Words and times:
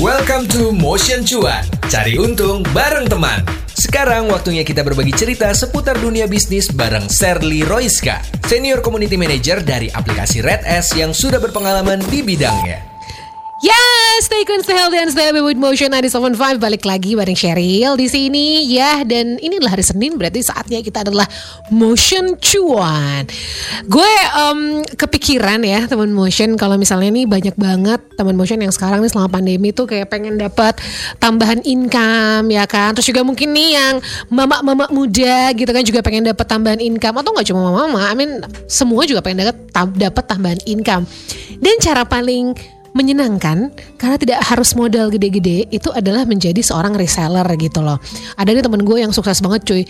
Welcome 0.00 0.48
to 0.56 0.72
Motion 0.72 1.20
Cuan. 1.20 1.68
Cari 1.92 2.16
untung 2.16 2.64
bareng 2.72 3.12
teman. 3.12 3.44
Sekarang 3.76 4.24
waktunya 4.32 4.64
kita 4.64 4.80
berbagi 4.80 5.12
cerita 5.12 5.52
seputar 5.52 6.00
dunia 6.00 6.24
bisnis 6.24 6.72
bareng 6.72 7.12
Serly 7.12 7.60
Roiska, 7.60 8.24
Senior 8.48 8.80
Community 8.80 9.20
Manager 9.20 9.60
dari 9.60 9.92
aplikasi 9.92 10.40
Red 10.40 10.64
S 10.64 10.96
yang 10.96 11.12
sudah 11.12 11.36
berpengalaman 11.36 12.00
di 12.08 12.24
bidangnya. 12.24 12.91
Yes, 13.62 14.26
stay 14.26 14.42
tuned, 14.42 14.66
stay 14.66 14.74
healthy, 14.74 14.98
and 14.98 15.14
stay 15.14 15.30
happy 15.30 15.38
with 15.38 15.54
Motion 15.54 15.94
97.5 15.94 16.34
Balik 16.58 16.82
lagi 16.82 17.14
bareng 17.14 17.38
Cheryl 17.38 17.94
di 17.94 18.10
sini. 18.10 18.66
Ya 18.66 19.06
Dan 19.06 19.38
ini 19.38 19.62
adalah 19.62 19.78
hari 19.78 19.86
Senin 19.86 20.18
berarti 20.18 20.42
saatnya 20.42 20.82
kita 20.82 21.06
adalah 21.06 21.30
Motion 21.70 22.34
Cuan. 22.42 23.22
Gue 23.86 24.12
um, 24.34 24.82
kepikiran 24.98 25.62
ya 25.62 25.86
teman 25.86 26.10
Motion. 26.10 26.58
Kalau 26.58 26.74
misalnya 26.74 27.14
nih 27.14 27.30
banyak 27.30 27.54
banget 27.54 28.02
teman 28.18 28.34
Motion 28.34 28.58
yang 28.66 28.74
sekarang 28.74 28.98
nih 28.98 29.14
selama 29.14 29.30
pandemi 29.30 29.70
tuh 29.70 29.86
Kayak 29.86 30.10
pengen 30.10 30.42
dapat 30.42 30.82
tambahan 31.22 31.62
income 31.62 32.50
ya 32.50 32.66
kan? 32.66 32.98
Terus 32.98 33.14
juga 33.14 33.22
mungkin 33.22 33.54
nih 33.54 33.78
yang 33.78 33.94
mama-mama 34.26 34.90
muda 34.90 35.54
gitu 35.54 35.70
kan 35.70 35.86
Juga 35.86 36.02
pengen 36.02 36.26
dapat 36.26 36.50
tambahan 36.50 36.82
income. 36.82 37.14
Atau 37.14 37.30
gak 37.30 37.46
cuma 37.46 37.70
mama-mama 37.70 38.10
I 38.10 38.18
mean 38.18 38.42
semua 38.66 39.06
juga 39.06 39.22
pengen 39.22 39.54
dapat 39.94 40.26
tambahan 40.26 40.58
income. 40.66 41.06
Dan 41.62 41.78
cara 41.78 42.02
paling 42.02 42.81
menyenangkan 42.92 43.72
karena 43.96 44.16
tidak 44.20 44.38
harus 44.44 44.76
modal 44.76 45.08
gede-gede 45.08 45.64
itu 45.72 45.88
adalah 45.92 46.28
menjadi 46.28 46.60
seorang 46.60 46.92
reseller 46.92 47.44
gitu 47.56 47.80
loh. 47.80 47.96
Ada 48.36 48.52
nih 48.52 48.64
temen 48.64 48.84
gue 48.84 49.00
yang 49.00 49.12
sukses 49.12 49.40
banget 49.40 49.60
cuy. 49.64 49.82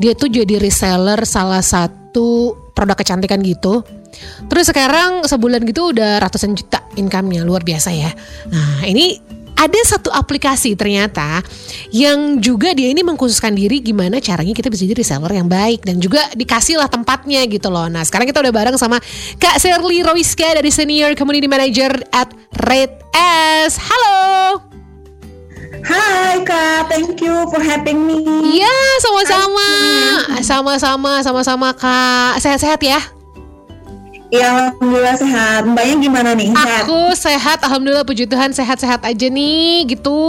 Dia 0.00 0.12
tuh 0.12 0.28
jadi 0.28 0.60
reseller 0.60 1.24
salah 1.24 1.64
satu 1.64 2.52
produk 2.76 2.96
kecantikan 3.00 3.40
gitu. 3.40 3.80
Terus 4.50 4.68
sekarang 4.68 5.24
sebulan 5.24 5.64
gitu 5.64 5.94
udah 5.94 6.20
ratusan 6.20 6.52
juta 6.52 6.84
income-nya 6.98 7.46
luar 7.46 7.64
biasa 7.64 7.90
ya. 7.94 8.10
Nah 8.50 8.84
ini 8.84 9.16
ada 9.60 9.80
satu 9.84 10.08
aplikasi 10.08 10.72
ternyata 10.72 11.44
yang 11.92 12.40
juga 12.40 12.72
dia 12.72 12.88
ini 12.88 13.04
mengkhususkan 13.04 13.52
diri 13.52 13.84
gimana 13.84 14.16
caranya 14.16 14.56
kita 14.56 14.72
bisa 14.72 14.88
jadi 14.88 14.96
reseller 14.96 15.36
yang 15.36 15.52
baik 15.52 15.84
dan 15.84 16.00
juga 16.00 16.24
dikasih 16.32 16.80
lah 16.80 16.88
tempatnya 16.88 17.44
gitu 17.44 17.68
loh. 17.68 17.84
Nah 17.92 18.00
sekarang 18.00 18.24
kita 18.24 18.40
udah 18.40 18.52
bareng 18.56 18.76
sama 18.80 18.96
Kak 19.36 19.60
Serly 19.60 20.00
Roiska 20.00 20.56
dari 20.56 20.72
Senior 20.72 21.12
Community 21.12 21.44
Manager 21.44 21.92
at 22.16 22.32
Red 22.64 22.88
S. 23.12 23.76
Halo. 23.76 24.64
Hai 25.80 26.40
Kak, 26.44 26.88
thank 26.88 27.20
you 27.20 27.44
for 27.52 27.60
having 27.60 28.04
me. 28.04 28.20
Iya, 28.60 28.76
sama-sama. 29.00 29.68
Sama-sama, 30.44 31.12
sama-sama 31.24 31.68
Kak. 31.72 32.40
Sehat-sehat 32.40 32.80
ya? 32.84 33.19
Iya, 34.30 34.46
alhamdulillah 34.78 35.16
sehat. 35.18 35.62
Mbaknya 35.66 35.94
gimana 35.98 36.30
nih? 36.38 36.54
Sehat? 36.54 36.86
Aku 36.86 37.00
sehat, 37.18 37.58
alhamdulillah 37.66 38.06
puji 38.06 38.30
Tuhan 38.30 38.54
sehat-sehat 38.54 39.02
aja 39.02 39.26
nih 39.26 39.90
gitu. 39.90 40.22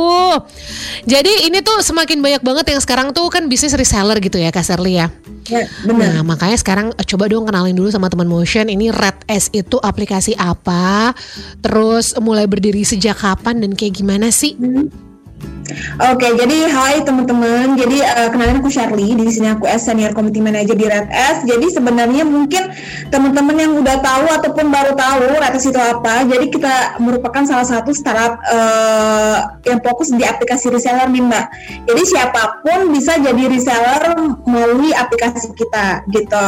Jadi 1.05 1.45
ini 1.45 1.61
tuh 1.61 1.85
semakin 1.85 2.17
banyak 2.17 2.41
banget 2.41 2.65
yang 2.73 2.81
sekarang 2.81 3.13
tuh 3.13 3.29
kan 3.29 3.45
bisnis 3.45 3.77
reseller 3.77 4.17
gitu 4.17 4.41
ya 4.41 4.49
Kak 4.49 4.65
Serli 4.65 4.97
ya. 4.97 5.13
Ya, 5.49 5.69
benar. 5.85 6.21
Nah, 6.21 6.33
makanya 6.33 6.57
sekarang 6.57 6.97
eh, 6.97 7.05
coba 7.05 7.29
dong 7.29 7.45
kenalin 7.45 7.77
dulu 7.77 7.93
sama 7.93 8.09
teman 8.09 8.25
Motion 8.25 8.73
ini 8.73 8.89
Red 8.89 9.21
S 9.29 9.53
itu 9.53 9.77
aplikasi 9.77 10.33
apa? 10.33 11.13
Terus 11.61 12.17
mulai 12.17 12.49
berdiri 12.49 12.81
sejak 12.81 13.21
kapan 13.21 13.61
dan 13.61 13.77
kayak 13.77 14.01
gimana 14.01 14.33
sih? 14.33 14.57
Hmm. 14.57 14.89
Oke, 16.11 16.27
jadi 16.35 16.57
hai 16.67 17.05
teman-teman. 17.05 17.77
Jadi 17.77 18.01
uh, 18.03 18.29
kenalin 18.33 18.59
aku 18.59 18.69
Shirley. 18.73 19.13
Di 19.15 19.31
sini 19.31 19.47
aku 19.53 19.69
as 19.69 19.85
senior 19.85 20.11
committee 20.11 20.43
manager 20.43 20.75
di 20.75 20.85
Red 20.89 21.07
S. 21.11 21.45
Jadi 21.45 21.71
sebenarnya 21.71 22.25
mungkin 22.25 22.73
teman-teman 23.13 23.55
yang 23.55 23.73
udah 23.79 23.97
tahu 24.01 24.25
ataupun 24.29 24.67
baru 24.73 24.97
tahu 24.97 25.39
Red 25.39 25.55
S 25.55 25.69
itu 25.69 25.79
apa. 25.79 26.25
Jadi 26.25 26.45
kita 26.51 26.99
merupakan 26.99 27.43
salah 27.45 27.67
satu 27.67 27.93
startup 27.93 28.41
uh, 28.49 29.59
yang 29.63 29.79
fokus 29.85 30.11
di 30.11 30.25
aplikasi 30.25 30.73
reseller 30.73 31.07
nih 31.07 31.23
Mbak. 31.23 31.45
Jadi 31.87 32.01
siapa 32.07 32.61
pun 32.65 32.91
bisa 32.91 33.17
jadi 33.21 33.43
reseller 33.47 34.17
melalui 34.43 34.91
aplikasi 34.91 35.53
kita 35.53 36.03
gitu. 36.11 36.47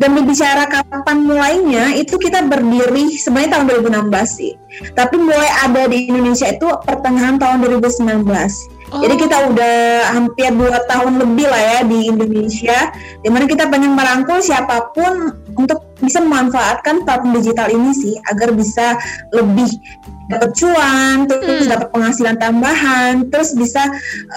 Dan 0.00 0.08
berbicara 0.16 0.66
kapan 0.68 1.18
mulainya 1.22 1.94
itu 1.96 2.16
kita 2.16 2.44
berdiri 2.44 3.16
sebenarnya 3.16 3.60
tahun 3.60 3.64
2016 4.10 4.24
sih. 4.26 4.52
Tapi 4.92 5.16
mulai 5.16 5.48
ada 5.64 5.88
di 5.88 6.08
Indonesia 6.08 6.52
itu 6.52 6.68
pertengahan 6.84 7.40
tahun 7.40 7.64
2019. 7.64 8.28
Oh. 8.94 9.02
Jadi 9.02 9.14
kita 9.18 9.50
udah 9.50 9.76
hampir 10.14 10.50
dua 10.54 10.78
tahun 10.86 11.18
lebih 11.18 11.46
lah 11.50 11.58
ya 11.58 11.78
di 11.82 12.06
Indonesia, 12.06 12.94
di 13.22 13.28
mana 13.28 13.50
kita 13.50 13.66
pengen 13.66 13.98
merangkul 13.98 14.38
siapa 14.38 14.94
pun 14.94 15.34
untuk 15.58 15.82
bisa 15.98 16.22
memanfaatkan 16.22 17.02
platform 17.02 17.34
digital 17.34 17.66
ini 17.72 17.90
sih 17.96 18.14
agar 18.30 18.52
bisa 18.52 19.00
lebih 19.32 19.66
dapat 20.26 20.50
cuan, 20.58 21.26
terus 21.30 21.66
hmm. 21.66 21.70
dapat 21.70 21.88
penghasilan 21.94 22.36
tambahan, 22.38 23.30
terus 23.30 23.54
bisa 23.54 23.90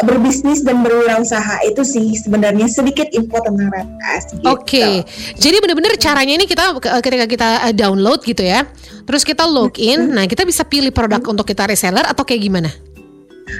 berbisnis 0.05 0.61
dan 0.61 0.85
berwirausaha. 0.85 1.65
Itu 1.65 1.81
sih 1.81 2.13
sebenarnya 2.13 2.69
sedikit 2.69 3.09
info 3.09 3.41
tentang 3.41 3.73
Redcast. 3.73 4.37
Gitu. 4.37 4.45
Oke, 4.45 4.65
okay. 4.65 4.93
jadi 5.37 5.57
benar-benar 5.61 5.97
caranya 5.97 6.33
ini 6.37 6.45
kita 6.45 6.77
ketika 7.01 7.25
kita 7.25 7.49
eh, 7.69 7.73
download 7.73 8.21
gitu 8.21 8.45
ya, 8.45 8.69
terus 9.05 9.25
kita 9.25 9.49
login, 9.49 10.09
hmm. 10.09 10.13
nah 10.13 10.25
kita 10.29 10.45
bisa 10.45 10.61
pilih 10.65 10.93
produk 10.93 11.21
hmm. 11.21 11.33
untuk 11.33 11.45
kita 11.45 11.65
reseller 11.65 12.05
atau 12.05 12.21
kayak 12.21 12.41
gimana? 12.45 12.69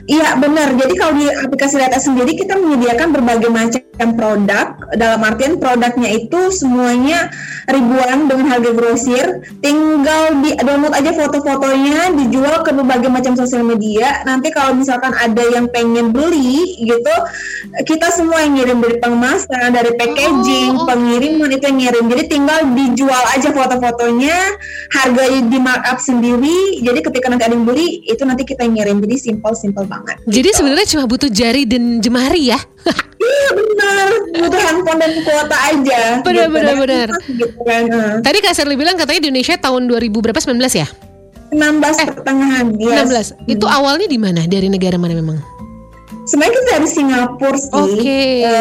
Iya 0.09 0.41
benar. 0.41 0.73
Jadi 0.73 0.93
kalau 0.97 1.13
di 1.21 1.29
aplikasi 1.29 1.77
Data 1.77 2.01
sendiri 2.01 2.33
kita 2.33 2.57
menyediakan 2.57 3.13
berbagai 3.13 3.49
macam 3.53 4.09
produk. 4.17 4.73
Dalam 4.97 5.21
artian 5.21 5.61
produknya 5.61 6.09
itu 6.09 6.49
semuanya 6.49 7.29
ribuan 7.69 8.25
dengan 8.25 8.47
harga 8.49 8.71
grosir. 8.73 9.45
Tinggal 9.61 10.41
di 10.41 10.55
download 10.57 10.95
aja 10.97 11.13
foto-fotonya, 11.13 12.15
dijual 12.17 12.65
ke 12.65 12.71
berbagai 12.73 13.11
macam 13.11 13.37
sosial 13.37 13.61
media. 13.61 14.23
Nanti 14.25 14.49
kalau 14.49 14.73
misalkan 14.73 15.13
ada 15.13 15.43
yang 15.45 15.69
pengen 15.69 16.09
beli 16.09 16.79
gitu, 16.81 17.15
kita 17.85 18.09
semua 18.09 18.41
yang 18.41 18.57
ngirim 18.57 18.81
dari 18.81 18.97
pengemasan, 18.97 19.77
dari 19.77 19.93
packaging, 19.93 20.73
oh, 20.73 20.89
pengiriman 20.89 21.53
itu 21.53 21.65
yang 21.69 21.77
ngirim. 21.77 22.03
Jadi 22.09 22.23
tinggal 22.25 22.59
dijual 22.73 23.23
aja 23.35 23.53
foto-fotonya, 23.53 24.37
harga 24.89 25.23
di 25.45 25.59
markup 25.61 26.01
sendiri. 26.01 26.81
Jadi 26.81 26.99
ketika 27.05 27.29
nanti 27.29 27.45
ada 27.45 27.53
yang 27.53 27.67
beli, 27.67 28.01
itu 28.09 28.25
nanti 28.25 28.41
kita 28.47 28.65
ngirim. 28.65 29.03
Jadi 29.05 29.15
simple 29.21 29.53
simple 29.53 29.85
simple 29.85 29.98
banget. 29.99 30.17
Jadi 30.25 30.49
gitu. 30.49 30.57
sebenarnya 30.57 30.87
cuma 30.95 31.03
butuh 31.05 31.29
jari 31.29 31.63
dan 31.67 31.83
jemari 31.99 32.55
ya? 32.55 32.59
iya 33.19 33.49
benar, 33.51 34.07
butuh 34.39 34.59
handphone 34.63 34.99
dan 35.03 35.11
kuota 35.27 35.57
aja. 35.67 36.01
Benar 36.23 36.47
gitu. 36.47 36.55
benar 36.55 36.75
benar. 36.79 37.07
Gitu 37.27 37.59
kan. 37.67 37.83
Tadi 38.23 38.37
Kak 38.39 38.53
Sherly 38.55 38.75
bilang 38.79 38.95
katanya 38.95 39.19
di 39.19 39.27
Indonesia 39.29 39.55
tahun 39.59 39.91
2000 39.91 40.23
berapa 40.23 40.39
19 40.39 40.55
ya? 40.79 40.87
16 41.49 41.57
eh, 41.59 42.07
pertengahan. 42.13 42.65
Yes. 42.77 43.35
16. 43.43 43.51
Itu 43.51 43.65
hmm. 43.67 43.77
awalnya 43.77 44.07
di 44.07 44.19
mana? 44.21 44.45
Dari 44.45 44.69
negara 44.69 44.95
mana 44.95 45.17
memang? 45.17 45.59
sebenarnya 46.29 46.53
kita 46.53 46.65
dari 46.77 46.87
Singapura 46.87 47.57
sih. 47.57 47.73
Oke. 47.73 47.97
Okay. 47.97 48.33
Uh, 48.45 48.53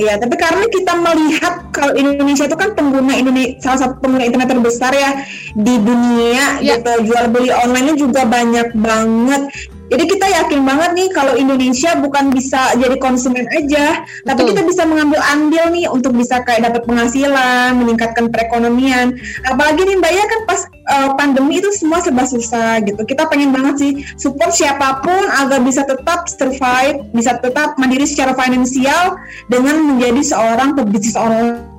eh, 0.00 0.08
ya, 0.08 0.14
tapi 0.16 0.34
karena 0.40 0.64
kita 0.72 0.92
melihat 0.96 1.54
kalau 1.76 1.92
Indonesia 1.92 2.48
itu 2.48 2.56
kan 2.56 2.72
pengguna 2.72 3.12
Indonesia 3.12 3.60
salah 3.60 3.78
satu 3.86 3.94
pengguna 4.00 4.24
internet 4.24 4.48
terbesar 4.48 4.92
ya 4.96 5.10
di 5.52 5.74
dunia 5.76 6.64
yeah. 6.64 6.80
gitu. 6.80 7.12
Jual 7.12 7.28
beli 7.28 7.52
online 7.52 8.00
juga 8.00 8.24
banyak 8.24 8.72
banget. 8.72 9.42
Jadi 9.90 10.04
kita 10.06 10.26
yakin 10.30 10.62
banget 10.62 10.90
nih 10.94 11.08
kalau 11.10 11.34
Indonesia 11.34 11.98
bukan 11.98 12.30
bisa 12.30 12.78
jadi 12.78 12.94
konsumen 13.02 13.42
aja, 13.50 14.06
Betul. 14.06 14.26
tapi 14.30 14.40
kita 14.54 14.62
bisa 14.62 14.82
mengambil 14.86 15.18
andil 15.26 15.66
nih 15.74 15.90
untuk 15.90 16.14
bisa 16.14 16.46
kayak 16.46 16.70
dapat 16.70 16.86
penghasilan, 16.86 17.74
meningkatkan 17.74 18.30
perekonomian. 18.30 19.18
Apalagi 19.42 19.82
nih 19.82 19.98
Mbak 19.98 20.12
ya 20.14 20.24
kan 20.30 20.40
pas 20.46 20.60
uh, 20.94 21.10
pandemi 21.18 21.58
itu 21.58 21.74
semua 21.74 21.98
serba 21.98 22.22
susah 22.22 22.78
gitu. 22.86 23.02
Kita 23.02 23.26
pengen 23.26 23.50
banget 23.50 23.74
sih 23.82 23.92
support 24.14 24.54
siapa 24.54 25.02
pun 25.02 25.26
agar 25.42 25.58
bisa 25.58 25.82
tetap 25.82 26.30
survive, 26.30 27.10
bisa 27.10 27.38
tetap 27.42 27.74
mandiri 27.74 28.06
secara 28.06 28.30
finansial 28.38 29.18
dengan 29.50 29.82
menjadi 29.82 30.22
seorang 30.22 30.78
pebisnis 30.78 31.18
online 31.18 31.69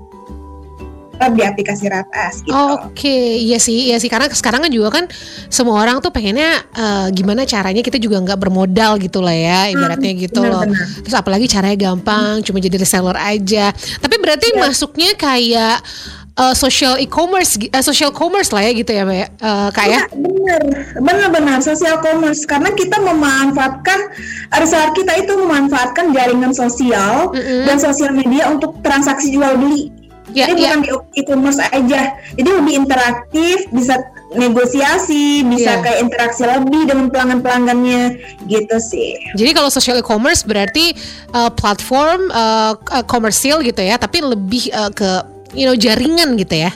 tetap 1.21 1.37
di 1.37 1.43
aplikasi 1.45 1.85
Ratas 1.85 2.41
gitu. 2.41 2.49
Oke, 2.57 2.97
okay. 2.97 3.25
iya 3.45 3.61
sih, 3.61 3.93
iya 3.93 4.01
sih 4.01 4.09
karena 4.09 4.25
sekarang 4.33 4.65
kan 4.65 4.73
juga 4.73 4.89
kan 4.89 5.05
semua 5.53 5.77
orang 5.77 6.01
tuh 6.01 6.09
pengennya 6.09 6.65
uh, 6.73 7.13
gimana 7.13 7.45
caranya 7.45 7.85
kita 7.85 8.01
juga 8.01 8.17
nggak 8.25 8.41
bermodal 8.41 8.97
gitu 8.97 9.21
lah 9.21 9.37
ya, 9.37 9.69
hmm, 9.69 9.73
ibaratnya 9.77 10.11
hmm, 10.17 10.21
gitu 10.25 10.41
benar, 10.41 10.65
loh. 10.65 10.73
Terus 11.05 11.13
apalagi 11.13 11.45
caranya 11.45 11.77
gampang, 11.77 12.41
hmm. 12.41 12.45
cuma 12.49 12.57
jadi 12.57 12.81
reseller 12.81 13.17
aja. 13.21 13.69
Tapi 14.01 14.15
berarti 14.17 14.49
ya. 14.49 14.65
masuknya 14.65 15.13
kayak 15.13 15.77
uh, 16.41 16.57
social 16.57 16.97
e-commerce, 16.97 17.53
uh, 17.69 17.85
social 17.85 18.09
commerce 18.09 18.49
lah 18.49 18.65
ya 18.65 18.73
gitu 18.73 18.89
ya, 18.89 19.05
Mbak. 19.05 19.29
Uh, 19.37 19.69
kayak 19.77 20.09
benar, 20.09 20.61
benar-benar 20.97 21.57
social 21.61 22.01
commerce 22.01 22.49
karena 22.49 22.73
kita 22.73 22.97
memanfaatkan 22.97 24.09
reseller 24.57 24.89
kita 24.97 25.21
itu 25.21 25.37
memanfaatkan 25.37 26.17
jaringan 26.17 26.49
sosial 26.49 27.29
mm 27.29 27.37
-hmm. 27.37 27.61
dan 27.69 27.77
sosial 27.77 28.09
media 28.09 28.49
untuk 28.49 28.73
transaksi 28.81 29.29
jual 29.29 29.53
beli. 29.61 30.00
Ya, 30.31 30.47
Jadi 30.51 30.61
ya. 30.63 30.75
bukan 30.75 30.79
di 30.83 30.89
e-commerce 31.19 31.59
aja. 31.59 32.01
Jadi 32.39 32.49
lebih 32.49 32.73
interaktif, 32.85 33.67
bisa 33.71 33.99
negosiasi, 34.31 35.43
bisa 35.43 35.79
ya. 35.79 35.83
kayak 35.83 35.99
interaksi 36.07 36.43
lebih 36.47 36.87
dengan 36.87 37.11
pelanggan-pelanggannya 37.11 38.01
gitu 38.47 38.77
sih. 38.79 39.19
Jadi 39.35 39.51
kalau 39.51 39.67
social 39.67 39.99
e-commerce 39.99 40.47
berarti 40.47 40.95
uh, 41.35 41.51
platform 41.51 42.31
uh, 42.31 42.79
komersil 43.11 43.59
gitu 43.59 43.83
ya, 43.83 43.99
tapi 43.99 44.23
lebih 44.23 44.71
uh, 44.71 44.91
ke 44.91 45.27
you 45.51 45.67
know 45.67 45.75
jaringan 45.75 46.39
gitu 46.39 46.67
ya. 46.67 46.71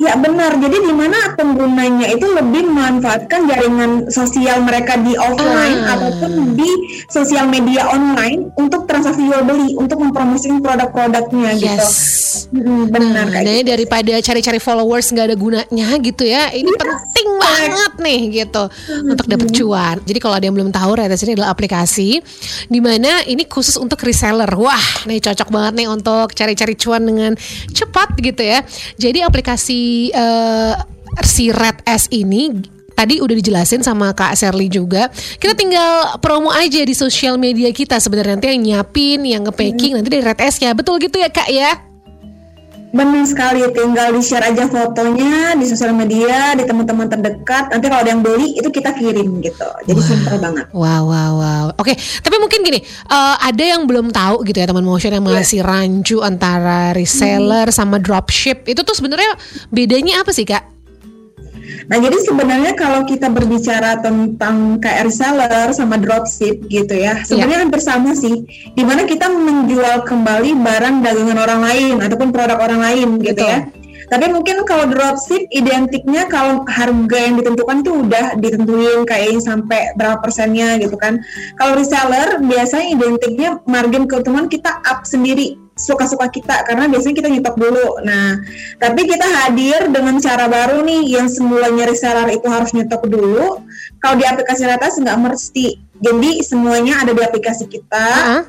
Ya 0.00 0.16
benar. 0.16 0.56
Jadi 0.56 0.80
di 0.80 0.94
mana 0.96 1.36
penggunanya 1.36 2.08
itu 2.08 2.24
lebih 2.24 2.64
memanfaatkan 2.64 3.44
jaringan 3.44 4.08
sosial 4.08 4.64
mereka 4.64 4.96
di 4.96 5.12
offline 5.12 5.76
Ah. 5.84 6.00
ataupun 6.00 6.56
di 6.56 6.70
sosial 7.06 7.44
media 7.46 7.84
online 7.84 8.48
untuk 8.56 8.88
transaksi 8.88 9.28
jual 9.28 9.44
beli, 9.44 9.76
untuk 9.76 10.00
mempromosikan 10.00 10.64
produk-produknya 10.64 11.52
gitu. 11.54 11.84
Yes. 11.84 12.48
Hmm, 12.50 12.88
benar 12.88 13.28
Nah, 13.30 13.44
jadi 13.44 13.60
gitu. 13.62 13.70
daripada 13.76 14.14
cari-cari 14.18 14.58
followers 14.58 15.06
nggak 15.12 15.26
ada 15.30 15.36
gunanya 15.36 15.88
gitu 16.00 16.24
ya, 16.24 16.50
ini 16.50 16.72
penting 16.72 17.28
banget 17.36 17.92
nih 18.00 18.20
gitu 18.42 18.62
untuk 19.04 19.26
dapat 19.28 19.48
cuan. 19.52 19.96
Jadi 20.02 20.18
kalau 20.18 20.34
ada 20.34 20.44
yang 20.48 20.56
belum 20.56 20.70
tahu, 20.72 20.90
Retes 20.96 21.22
ini 21.22 21.36
adalah 21.36 21.52
aplikasi 21.52 22.18
di 22.66 22.80
mana 22.80 23.22
ini 23.22 23.44
khusus 23.46 23.76
untuk 23.76 24.00
reseller. 24.02 24.48
Wah, 24.56 24.82
nih 25.06 25.20
cocok 25.20 25.48
banget 25.52 25.72
nih 25.78 25.88
untuk 25.92 26.32
cari-cari 26.32 26.74
cuan 26.74 27.02
dengan 27.04 27.32
cepat 27.70 28.16
gitu 28.18 28.42
ya. 28.42 28.64
Jadi 28.96 29.22
aplikasi 29.22 29.80
eh, 30.14 30.74
si 31.26 31.50
Red 31.50 31.82
S 31.86 32.06
ini 32.14 32.54
tadi 32.94 33.16
udah 33.16 33.32
dijelasin 33.32 33.80
sama 33.80 34.12
Kak 34.12 34.36
Serly 34.36 34.68
juga. 34.68 35.08
Kita 35.40 35.56
tinggal 35.56 36.20
promo 36.20 36.52
aja 36.52 36.84
di 36.84 36.92
sosial 36.92 37.40
media 37.40 37.72
kita 37.72 37.96
sebenarnya 37.96 38.36
nanti 38.36 38.52
yang 38.52 38.60
nyiapin, 38.60 39.20
yang 39.24 39.42
nge-packing 39.48 39.96
nanti 39.96 40.08
dari 40.12 40.20
Red 40.20 40.40
S-nya. 40.52 40.76
Betul 40.76 41.00
gitu 41.00 41.16
ya 41.16 41.32
Kak 41.32 41.48
ya? 41.48 41.89
Benar 42.90 43.22
sekali, 43.22 43.62
tinggal 43.70 44.10
di-share 44.10 44.50
aja 44.50 44.66
fotonya 44.66 45.54
di 45.54 45.64
sosial 45.66 45.94
media, 45.94 46.58
di 46.58 46.66
teman-teman 46.66 47.06
terdekat. 47.06 47.70
Nanti 47.70 47.86
kalau 47.86 48.02
ada 48.02 48.10
yang 48.10 48.22
beli 48.22 48.58
itu 48.58 48.66
kita 48.66 48.90
kirim 48.98 49.38
gitu. 49.38 49.68
Jadi 49.86 50.00
simpel 50.02 50.42
banget. 50.42 50.66
Wow, 50.74 51.06
wow, 51.06 51.32
wow. 51.38 51.66
Oke, 51.78 51.94
tapi 51.94 52.36
mungkin 52.42 52.66
gini, 52.66 52.82
eh, 52.82 53.36
ada 53.38 53.62
yang 53.62 53.86
belum 53.86 54.10
tahu 54.10 54.42
gitu 54.42 54.58
ya 54.58 54.66
teman 54.66 54.82
motion 54.82 55.14
yang 55.14 55.22
masih 55.22 55.62
rancu 55.62 56.18
antara 56.18 56.90
reseller 56.90 57.70
sama 57.70 58.02
dropship. 58.02 58.66
Itu 58.66 58.82
tuh 58.82 58.98
sebenarnya 58.98 59.38
bedanya 59.70 60.26
apa 60.26 60.34
sih 60.34 60.42
kak? 60.42 60.79
Nah, 61.86 61.96
jadi 61.96 62.16
sebenarnya 62.20 62.72
kalau 62.76 63.06
kita 63.08 63.32
berbicara 63.32 64.02
tentang 64.04 64.82
kayak 64.82 65.08
reseller 65.08 65.72
sama 65.72 65.96
dropship 65.96 66.66
gitu 66.68 66.92
ya, 66.92 67.22
sebenarnya 67.24 67.64
hampir 67.64 67.80
sama 67.80 68.12
sih. 68.12 68.44
Di 68.76 68.82
mana 68.84 69.08
kita 69.08 69.30
menjual 69.30 70.04
kembali 70.04 70.50
barang 70.60 70.96
dagangan 71.00 71.38
orang 71.40 71.60
lain 71.64 71.94
ataupun 72.04 72.28
produk 72.34 72.58
orang 72.60 72.80
lain 72.84 73.08
gitu 73.22 73.40
Betul. 73.40 73.48
ya. 73.48 73.60
Tapi 74.10 74.26
mungkin 74.26 74.66
kalau 74.66 74.90
dropship 74.90 75.46
identiknya 75.54 76.26
kalau 76.26 76.66
harga 76.66 77.18
yang 77.18 77.38
ditentukan 77.38 77.86
itu 77.86 77.92
udah 77.94 78.26
ditentuin 78.42 79.06
kayak 79.06 79.38
sampai 79.38 79.94
berapa 79.94 80.18
persennya 80.18 80.82
gitu 80.82 80.98
kan. 80.98 81.22
Kalau 81.54 81.78
reseller 81.78 82.42
biasanya 82.42 82.90
identiknya 82.90 83.62
margin 83.70 84.10
keuntungan 84.10 84.50
kita 84.50 84.82
up 84.82 85.06
sendiri 85.06 85.54
suka-suka 85.80 86.28
kita 86.28 86.62
karena 86.68 86.84
biasanya 86.86 87.16
kita 87.16 87.28
nyetok 87.32 87.56
dulu. 87.56 88.04
Nah, 88.04 88.44
tapi 88.76 89.08
kita 89.08 89.24
hadir 89.24 89.88
dengan 89.88 90.20
cara 90.20 90.44
baru 90.46 90.84
nih 90.84 91.16
yang 91.16 91.26
semulanya 91.32 91.88
reseller 91.88 92.28
itu 92.28 92.46
harus 92.46 92.76
nyetok 92.76 93.08
dulu. 93.08 93.64
Kalau 94.00 94.14
di 94.20 94.24
aplikasi 94.28 94.68
Ratas 94.68 95.00
nggak 95.00 95.18
mesti. 95.18 95.80
Jadi 96.00 96.40
semuanya 96.44 97.04
ada 97.04 97.12
di 97.12 97.20
aplikasi 97.20 97.68
kita 97.68 98.06
Heeh. 98.08 98.42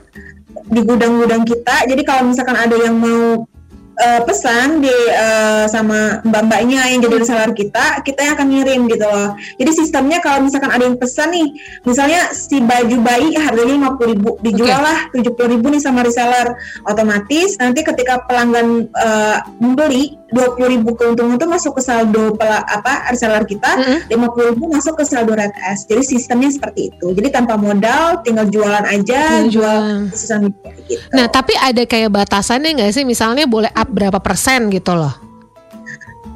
di 0.71 0.79
gudang-gudang 0.83 1.43
kita. 1.43 1.87
Jadi 1.87 2.01
kalau 2.03 2.31
misalkan 2.31 2.55
ada 2.55 2.75
yang 2.75 2.95
mau 2.95 3.47
eh, 4.01 4.21
pesan 4.25 4.81
di 4.81 4.97
eh, 5.13 5.65
sama 5.69 6.19
mbak-mbaknya 6.25 6.89
yang 6.89 6.99
jadi 7.05 7.15
reseller 7.21 7.51
kita, 7.53 8.01
kita 8.01 8.19
yang 8.25 8.33
akan 8.35 8.47
ngirim 8.49 8.81
gitu 8.89 9.05
loh. 9.05 9.37
Jadi 9.61 9.71
sistemnya 9.77 10.17
kalau 10.19 10.43
misalkan 10.49 10.73
ada 10.73 10.83
yang 10.83 10.97
pesan 10.97 11.29
nih, 11.29 11.47
misalnya 11.85 12.33
si 12.33 12.57
baju 12.59 12.97
bayi 13.05 13.37
harganya 13.37 13.93
50.000 13.93 14.11
ribu, 14.11 14.31
dijual 14.41 14.81
lah 14.81 14.99
70.000 15.13 15.53
ribu 15.53 15.65
nih 15.69 15.81
sama 15.81 16.01
reseller. 16.01 16.57
Otomatis 16.89 17.55
nanti 17.61 17.85
ketika 17.85 18.25
pelanggan 18.25 18.89
eh, 18.89 19.37
membeli 19.61 20.17
20.000 20.31 20.73
ribu 20.79 20.95
keuntungan 20.95 21.35
itu 21.35 21.47
masuk 21.47 21.77
ke 21.77 21.81
saldo 21.83 22.33
pela, 22.39 22.63
apa 22.63 23.11
reseller 23.11 23.43
kita, 23.43 23.67
Mm-mm. 24.07 24.31
50.000 24.31 24.51
ribu 24.55 24.65
masuk 24.71 24.95
ke 24.95 25.03
saldo 25.03 25.35
Red 25.35 25.51
S. 25.59 25.83
Jadi 25.85 26.07
sistemnya 26.07 26.47
seperti 26.47 26.89
itu. 26.95 27.11
Jadi 27.11 27.27
tanpa 27.35 27.59
modal, 27.59 28.23
tinggal 28.23 28.47
jualan 28.47 28.87
aja, 28.87 29.43
Tinggal 29.43 29.51
jual 29.51 29.77
sosial 30.15 30.47
media 30.47 30.71
gitu. 30.87 31.03
Nah, 31.11 31.27
tapi 31.27 31.53
ada 31.59 31.83
kayak 31.83 32.09
batasannya 32.15 32.79
nggak 32.79 32.91
sih? 32.95 33.03
Misalnya 33.03 33.43
boleh 33.43 33.71
up 33.75 33.90
berapa 33.91 34.17
persen 34.23 34.71
gitu 34.71 34.95
loh? 34.95 35.13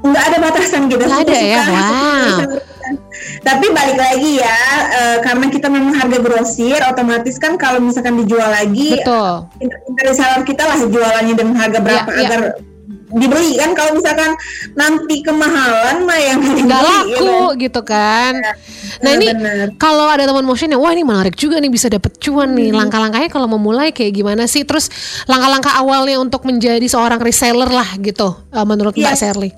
nggak 0.05 0.23
ada 0.29 0.37
batasan 0.37 0.81
gitu 0.85 1.01
Nggak 1.01 1.21
ada 1.25 1.39
ya? 1.41 1.61
Wow. 1.65 2.37
tapi 3.41 3.65
balik 3.73 3.97
lagi 3.97 4.37
ya 4.37 4.59
eh, 4.93 5.17
karena 5.25 5.49
kita 5.49 5.65
memang 5.65 5.97
harga 5.97 6.21
grosir 6.21 6.77
otomatis 6.85 7.41
kan 7.41 7.57
kalau 7.57 7.81
misalkan 7.81 8.21
dijual 8.21 8.45
lagi 8.45 9.01
Betul. 9.01 9.49
pinter-pinter 9.57 10.45
kita 10.45 10.63
lah 10.69 10.77
jualannya 10.77 11.33
dengan 11.33 11.55
harga 11.57 11.79
berapa 11.81 12.09
Iya, 12.13 12.17
iya. 12.21 12.25
agar 12.29 12.41
dibeli 13.05 13.53
kan 13.61 13.77
kalau 13.77 14.01
misalkan 14.01 14.33
nanti 14.73 15.21
kemahalan 15.21 16.09
mah 16.09 16.19
yang 16.19 16.39
Nggak 16.41 16.81
laku 16.81 17.53
gitu 17.61 17.81
kan. 17.85 18.41
Nah 19.01 19.11
ini 19.13 19.29
kalau 19.77 20.09
ada 20.09 20.25
teman 20.25 20.41
motion 20.41 20.73
yang 20.73 20.81
wah 20.81 20.89
ini 20.89 21.05
menarik 21.05 21.37
juga 21.37 21.61
nih 21.61 21.69
bisa 21.69 21.85
dapet 21.85 22.17
cuan 22.17 22.57
nih. 22.57 22.73
Hmm. 22.73 22.81
Langkah-langkahnya 22.81 23.29
kalau 23.29 23.45
mau 23.45 23.61
mulai 23.61 23.93
kayak 23.93 24.15
gimana 24.15 24.49
sih? 24.49 24.65
Terus 24.65 24.89
langkah-langkah 25.29 25.77
awalnya 25.77 26.17
untuk 26.17 26.43
menjadi 26.49 26.85
seorang 26.89 27.21
reseller 27.21 27.69
lah 27.69 27.93
gitu 28.01 28.33
eh, 28.49 28.65
menurut 28.65 28.97
Mbak 28.97 29.13
Yes. 29.13 29.21
Serly. 29.21 29.51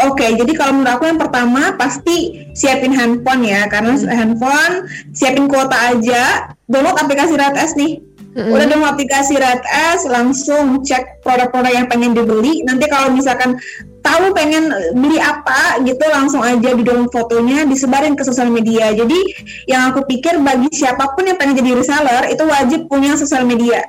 Oke, 0.00 0.32
jadi 0.32 0.52
kalau 0.56 0.80
menurut 0.80 0.96
aku 0.96 1.04
yang 1.12 1.20
pertama 1.20 1.76
pasti 1.76 2.48
siapin 2.56 2.94
handphone 2.94 3.44
ya, 3.44 3.68
karena 3.68 3.92
Hmm. 4.00 4.08
handphone 4.08 4.88
siapin 5.12 5.44
kuota 5.44 5.76
aja, 5.76 6.48
download 6.64 6.96
aplikasi 6.96 7.36
Red 7.36 7.52
S 7.58 7.76
nih. 7.76 8.00
Mm-mm. 8.30 8.54
Udah 8.54 8.66
download 8.70 8.94
aplikasi 8.94 9.34
Red 9.42 9.62
S, 9.66 10.06
langsung 10.06 10.86
cek 10.86 11.26
produk-produk 11.26 11.72
yang 11.82 11.86
pengen 11.90 12.14
dibeli. 12.14 12.62
Nanti 12.62 12.86
kalau 12.86 13.10
misalkan 13.10 13.58
tahu 14.06 14.30
pengen 14.32 14.70
beli 14.94 15.18
apa 15.18 15.82
gitu, 15.82 16.04
langsung 16.06 16.40
aja 16.40 16.70
di 16.72 16.82
download 16.86 17.10
fotonya, 17.10 17.66
disebarin 17.66 18.14
ke 18.14 18.22
sosial 18.22 18.46
media. 18.46 18.94
Jadi 18.94 19.18
yang 19.66 19.90
aku 19.90 20.06
pikir 20.06 20.38
bagi 20.46 20.70
siapa 20.70 21.10
pun 21.18 21.26
yang 21.26 21.38
pengen 21.42 21.58
jadi 21.58 21.74
reseller 21.74 22.30
itu 22.30 22.44
wajib 22.46 22.80
punya 22.86 23.18
sosial 23.18 23.42
media 23.42 23.82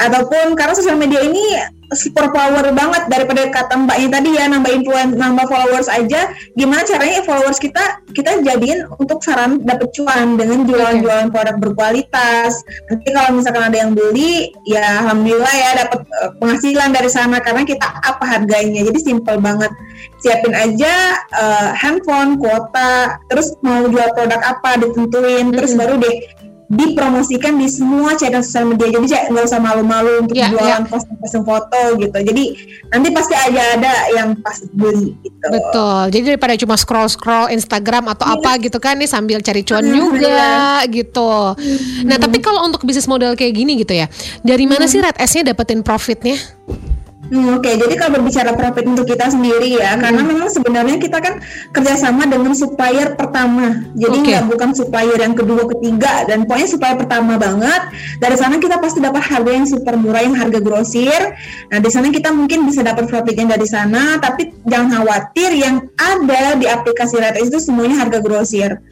ataupun 0.00 0.56
karena 0.56 0.72
sosial 0.72 0.96
media 0.96 1.20
ini 1.20 1.60
super 1.90 2.30
power 2.30 2.70
banget 2.70 3.10
daripada 3.10 3.50
kata 3.50 3.74
mbaknya 3.82 4.08
tadi 4.14 4.28
ya 4.38 4.46
nambah 4.46 4.70
influen 4.70 5.18
nambah 5.18 5.46
followers 5.50 5.90
aja. 5.90 6.30
Gimana 6.54 6.86
caranya 6.86 7.20
followers 7.26 7.58
kita 7.58 8.02
kita 8.14 8.42
jadiin 8.46 8.86
untuk 8.98 9.18
saran 9.26 9.62
dapet 9.66 9.90
cuan 9.98 10.38
dengan 10.38 10.62
jualan-jualan 10.66 11.34
produk 11.34 11.56
berkualitas. 11.58 12.62
Nanti 12.86 13.08
kalau 13.10 13.42
misalkan 13.42 13.64
ada 13.66 13.76
yang 13.76 13.92
beli 13.94 14.54
ya 14.66 15.02
alhamdulillah 15.02 15.54
ya 15.54 15.70
dapat 15.86 16.00
eh, 16.06 16.30
penghasilan 16.38 16.90
dari 16.94 17.10
sana 17.10 17.36
karena 17.42 17.62
kita 17.66 17.86
apa 17.86 18.24
harganya. 18.24 18.86
Jadi 18.86 18.98
simple 19.02 19.38
banget. 19.42 19.70
Siapin 20.22 20.54
aja 20.54 20.94
eh, 21.26 21.70
handphone 21.74 22.38
kuota 22.38 23.18
terus 23.26 23.58
mau 23.66 23.82
jual 23.90 24.14
produk 24.14 24.38
apa 24.46 24.78
ditentuin 24.78 25.50
terus 25.50 25.74
Mm-mm. 25.74 25.82
baru 25.82 25.94
deh 25.98 26.16
dipromosikan 26.70 27.58
di 27.58 27.66
semua 27.66 28.14
channel 28.14 28.40
sosial 28.40 28.62
media 28.64 28.86
jadi 28.88 29.06
saya 29.06 29.22
nggak 29.26 29.44
usah 29.44 29.58
malu-malu 29.58 30.22
untuk 30.22 30.38
Iya, 30.38 30.54
jualan 30.54 30.86
posting-posting 30.86 31.42
foto 31.42 31.80
gitu 31.98 32.14
jadi 32.14 32.44
nanti 32.88 33.08
pasti 33.10 33.34
aja 33.34 33.62
ada 33.74 33.92
yang 34.12 34.38
pas 34.38 34.54
beli 34.70 35.18
gitu 35.18 35.46
Betul. 35.50 36.00
Jadi 36.10 36.24
daripada 36.28 36.54
cuma 36.54 36.76
scroll-scroll 36.76 37.50
Instagram 37.50 38.06
atau 38.06 38.22
Iya. 38.22 38.34
apa 38.36 38.50
gitu 38.60 38.78
kan 38.78 38.94
nih 38.94 39.08
sambil 39.08 39.40
cari 39.40 39.62
cuan 39.62 39.82
Hmm, 39.82 39.96
juga 39.96 40.46
gitu. 40.86 41.32
Nah, 42.04 42.16
tapi 42.16 42.38
kalau 42.38 42.62
untuk 42.62 42.84
bisnis 42.84 43.08
model 43.08 43.32
kayak 43.32 43.50
gini 43.50 43.74
gitu 43.74 43.96
ya. 43.96 44.06
Dari 44.40 44.64
mana 44.64 44.84
sih 44.84 45.00
Red 45.00 45.16
S-nya 45.16 45.48
dapetin 45.48 45.80
profitnya? 45.80 46.36
Hmm, 47.30 47.62
Oke, 47.62 47.78
jadi 47.78 47.94
kalau 47.94 48.18
berbicara 48.18 48.58
profit 48.58 48.90
untuk 48.90 49.06
kita 49.06 49.30
sendiri 49.30 49.78
ya, 49.78 49.94
Hmm. 49.94 50.02
karena 50.02 50.22
memang 50.26 50.50
sebenarnya 50.50 50.98
kita 50.98 51.22
kan 51.22 51.38
kerjasama 51.70 52.26
dengan 52.26 52.58
supplier 52.58 53.14
pertama, 53.14 53.86
jadi 53.94 54.18
Oke. 54.18 54.26
nggak 54.26 54.44
bukan 54.50 54.70
supplier 54.74 55.14
yang 55.14 55.38
kedua, 55.38 55.62
ketiga, 55.70 56.26
dan 56.26 56.42
pokoknya 56.42 56.68
supplier 56.74 56.98
pertama 56.98 57.38
banget. 57.38 57.82
Dari 58.18 58.34
sana 58.34 58.58
kita 58.58 58.82
pasti 58.82 58.98
dapat 58.98 59.22
harga 59.22 59.50
yang 59.54 59.62
super 59.62 59.94
murah, 59.94 60.26
yang 60.26 60.34
harga 60.34 60.58
grosir. 60.58 61.38
Nah, 61.70 61.78
di 61.78 61.90
sana 61.94 62.10
kita 62.10 62.34
mungkin 62.34 62.66
bisa 62.66 62.82
dapat 62.82 63.06
profitnya 63.06 63.54
dari 63.54 63.66
sana, 63.70 64.18
tapi 64.18 64.50
jangan 64.66 64.98
khawatir, 64.98 65.54
yang 65.54 65.86
ada 66.02 66.58
di 66.58 66.66
aplikasi 66.66 67.14
Red 67.22 67.38
itu 67.46 67.62
semuanya 67.62 68.02
harga 68.02 68.18
grosir 68.18 68.82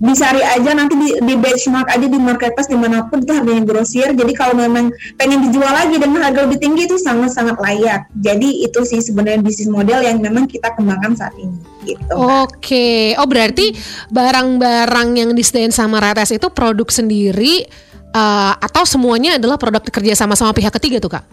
dicari 0.00 0.42
aja 0.42 0.70
nanti 0.74 0.94
di, 0.96 1.08
di 1.22 1.34
benchmark 1.38 1.88
aja 1.90 2.06
di 2.06 2.18
marketplace 2.18 2.70
di 2.70 2.78
mana 2.78 3.06
pun 3.06 3.22
itu 3.22 3.32
harganya 3.32 3.62
grosir 3.64 4.12
jadi 4.12 4.32
kalau 4.32 4.54
memang 4.58 4.90
pengen 5.20 5.48
dijual 5.48 5.70
lagi 5.70 5.96
dengan 5.96 6.24
harga 6.26 6.46
lebih 6.46 6.58
tinggi 6.60 6.86
itu 6.88 6.96
sangat-sangat 6.98 7.56
layak 7.60 8.06
jadi 8.18 8.48
itu 8.66 8.80
sih 8.86 9.00
sebenarnya 9.00 9.40
bisnis 9.42 9.70
model 9.70 10.00
yang 10.02 10.18
memang 10.18 10.48
kita 10.50 10.72
kembangkan 10.74 11.14
saat 11.14 11.34
ini 11.38 11.56
gitu 11.84 12.14
Oke. 12.16 13.12
Oh, 13.20 13.28
berarti 13.28 13.76
barang-barang 14.08 15.08
yang 15.20 15.30
disediain 15.36 15.74
sama 15.74 16.00
Red 16.00 16.24
S 16.24 16.32
itu 16.32 16.48
produk 16.48 16.88
sendiri 16.88 17.68
eh, 18.14 18.52
atau 18.56 18.88
semuanya 18.88 19.36
adalah 19.36 19.60
produk 19.60 19.84
kerja 19.84 20.16
sama 20.16 20.32
sama 20.32 20.56
pihak 20.56 20.72
ketiga 20.80 21.02
tuh, 21.02 21.12
Kak? 21.12 21.24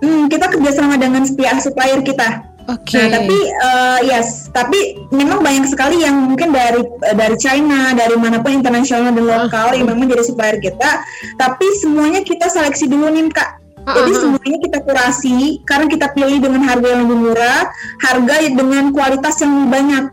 Hmm, 0.00 0.32
kita 0.32 0.48
kerjasama 0.48 0.96
dengan 0.96 1.28
pihak 1.28 1.60
supplier 1.60 2.00
kita 2.00 2.49
Oke. 2.70 3.02
Nah, 3.02 3.18
tapi 3.18 3.38
eh, 3.50 3.98
yes, 4.06 4.46
tapi 4.54 5.02
memang 5.10 5.42
banyak 5.42 5.66
sekali 5.66 6.06
yang 6.06 6.30
mungkin 6.30 6.54
dari 6.54 6.82
eh, 7.10 7.16
dari 7.18 7.36
China, 7.40 7.90
dari 7.98 8.14
mana 8.14 8.38
pun 8.38 8.54
internasional 8.54 9.10
dan 9.10 9.26
lokal 9.26 9.74
yang 9.74 9.90
memang 9.90 10.06
jadi 10.06 10.22
supplier 10.22 10.58
kita. 10.62 11.02
Tapi 11.34 11.66
semuanya 11.82 12.22
kita 12.22 12.46
seleksi 12.46 12.86
dulu 12.86 13.10
nih 13.10 13.26
kak. 13.34 13.58
Uh, 13.88 13.96
Jadi 13.96 14.12
semuanya 14.12 14.58
kita 14.60 14.78
kurasi 14.84 15.36
karena 15.64 15.88
kita 15.88 16.12
pilih 16.12 16.36
dengan 16.36 16.68
harga 16.68 16.84
yang 16.84 17.08
lebih 17.08 17.18
murah, 17.32 17.72
harga 18.04 18.34
dengan 18.44 18.92
kualitas 18.92 19.40
yang 19.40 19.72
banyak 19.72 20.04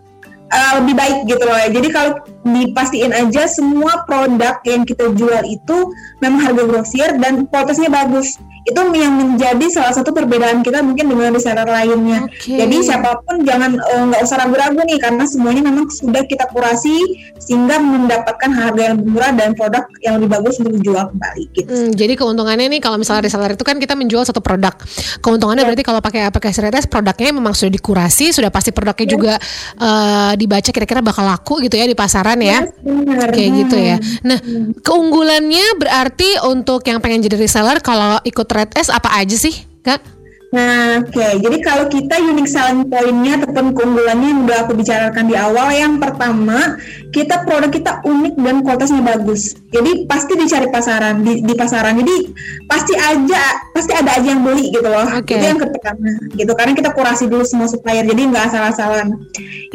uh, 0.51 0.71
lebih 0.81 0.95
baik 0.95 1.17
gitu 1.27 1.43
loh 1.43 1.57
ya. 1.59 1.69
Jadi 1.69 1.87
kalau 1.91 2.11
dipastiin 2.47 3.11
aja 3.11 3.43
semua 3.51 4.07
produk 4.07 4.55
yang 4.63 4.87
kita 4.87 5.11
jual 5.15 5.43
itu 5.43 5.77
memang 6.23 6.39
harga 6.39 6.63
grosir 6.63 7.09
dan 7.19 7.43
kualitasnya 7.51 7.91
bagus. 7.91 8.39
Itu 8.67 8.81
yang 8.91 9.13
menjadi 9.15 9.65
salah 9.71 9.95
satu 9.95 10.11
perbedaan 10.11 10.59
kita 10.59 10.83
mungkin 10.83 11.07
dengan 11.07 11.31
reseller 11.31 11.63
lainnya. 11.63 12.27
Okay. 12.27 12.59
Jadi 12.59 12.75
siapa 12.83 13.23
pun 13.23 13.47
jangan 13.47 13.79
eh, 13.79 14.03
nggak 14.11 14.21
uh, 14.21 14.25
usah 14.27 14.37
ragu-ragu 14.43 14.83
nih 14.83 14.99
karena 14.99 15.23
semuanya 15.23 15.63
memang 15.71 15.87
sudah 15.87 16.27
kita 16.27 16.51
kurasi 16.51 17.23
sehingga 17.39 17.79
mendapatkan 17.79 18.51
harga 18.51 18.91
yang 18.91 18.97
murah 19.07 19.31
dan 19.31 19.55
produk 19.55 19.87
yang 20.03 20.19
lebih 20.19 20.35
bagus 20.35 20.59
untuk 20.59 20.75
dijual 20.83 21.07
kembali. 21.15 21.43
Gitu. 21.55 21.69
Hmm, 21.71 21.89
jadi 21.95 22.13
keuntungannya 22.19 22.67
nih 22.75 22.81
kalau 22.83 22.99
misalnya 22.99 23.23
reseller 23.23 23.55
itu 23.55 23.63
kan 23.63 23.79
kita 23.79 23.95
menjual 23.95 24.27
satu 24.27 24.43
produk. 24.43 24.75
Keuntungannya 25.23 25.63
ya. 25.63 25.67
berarti 25.71 25.83
kalau 25.87 26.03
pakai 26.03 26.27
aplikasi 26.27 26.59
Retes 26.59 26.85
produknya 26.91 27.31
memang 27.31 27.55
sudah 27.55 27.71
dikurasi, 27.71 28.35
sudah 28.35 28.51
pasti 28.51 28.75
produknya 28.75 29.07
ya. 29.07 29.11
juga 29.15 29.33
uh, 29.79 30.33
dibaca 30.35 30.69
kira-kira 30.75 30.99
bakal 30.99 31.23
laku 31.23 31.63
gitu 31.63 31.79
ya 31.79 31.87
di 31.87 31.95
pasaran 31.95 32.43
ya. 32.43 32.67
Yes, 32.67 33.31
Kayak 33.31 33.51
gitu 33.63 33.77
ya. 33.79 33.95
Nah, 34.27 34.37
keunggulannya 34.83 35.79
berarti 35.79 36.41
untuk 36.43 36.83
yang 36.83 36.99
pengen 36.99 37.23
jadi 37.23 37.39
reseller 37.39 37.79
kalau 37.79 38.19
ikut 38.27 38.47
Red 38.57 38.73
S 38.73 38.89
apa 38.89 39.13
aja 39.13 39.37
sih, 39.37 39.53
Kak? 39.85 40.17
Nah, 40.47 41.03
oke. 41.03 41.11
Okay. 41.11 41.43
Jadi 41.43 41.57
kalau 41.59 41.91
kita 41.91 42.23
unique 42.23 42.47
selling 42.47 42.87
point-nya 42.87 43.43
ataupun 43.43 43.75
keunggulannya 43.75 44.27
yang 44.31 44.41
udah 44.47 44.57
aku 44.63 44.79
bicarakan 44.79 45.27
di 45.27 45.35
awal, 45.35 45.67
yang 45.75 45.99
pertama, 45.99 46.79
kita 47.11 47.43
produk 47.43 47.67
kita 47.67 47.99
unik 48.07 48.33
dan 48.39 48.63
kualitasnya 48.63 49.03
bagus. 49.03 49.59
Jadi 49.75 50.07
pasti 50.07 50.39
dicari 50.39 50.71
pasaran 50.71 51.19
di, 51.19 51.43
di 51.43 51.51
pasaran. 51.51 51.99
Jadi 51.99 52.31
pasti 52.63 52.95
aja 52.95 53.43
pasti 53.75 53.91
ada 53.91 54.15
aja 54.15 54.27
yang 54.31 54.41
beli 54.41 54.71
gitu 54.71 54.87
loh. 54.87 55.03
Okay. 55.19 55.35
Itu 55.35 55.45
yang 55.51 55.59
pertama 55.59 56.09
gitu. 56.31 56.51
Karena 56.55 56.73
kita 56.73 56.89
kurasi 56.95 57.27
dulu 57.27 57.43
semua 57.43 57.67
supplier, 57.67 58.07
jadi 58.07 58.21
nggak 58.31 58.43
asal-asalan. 58.47 59.19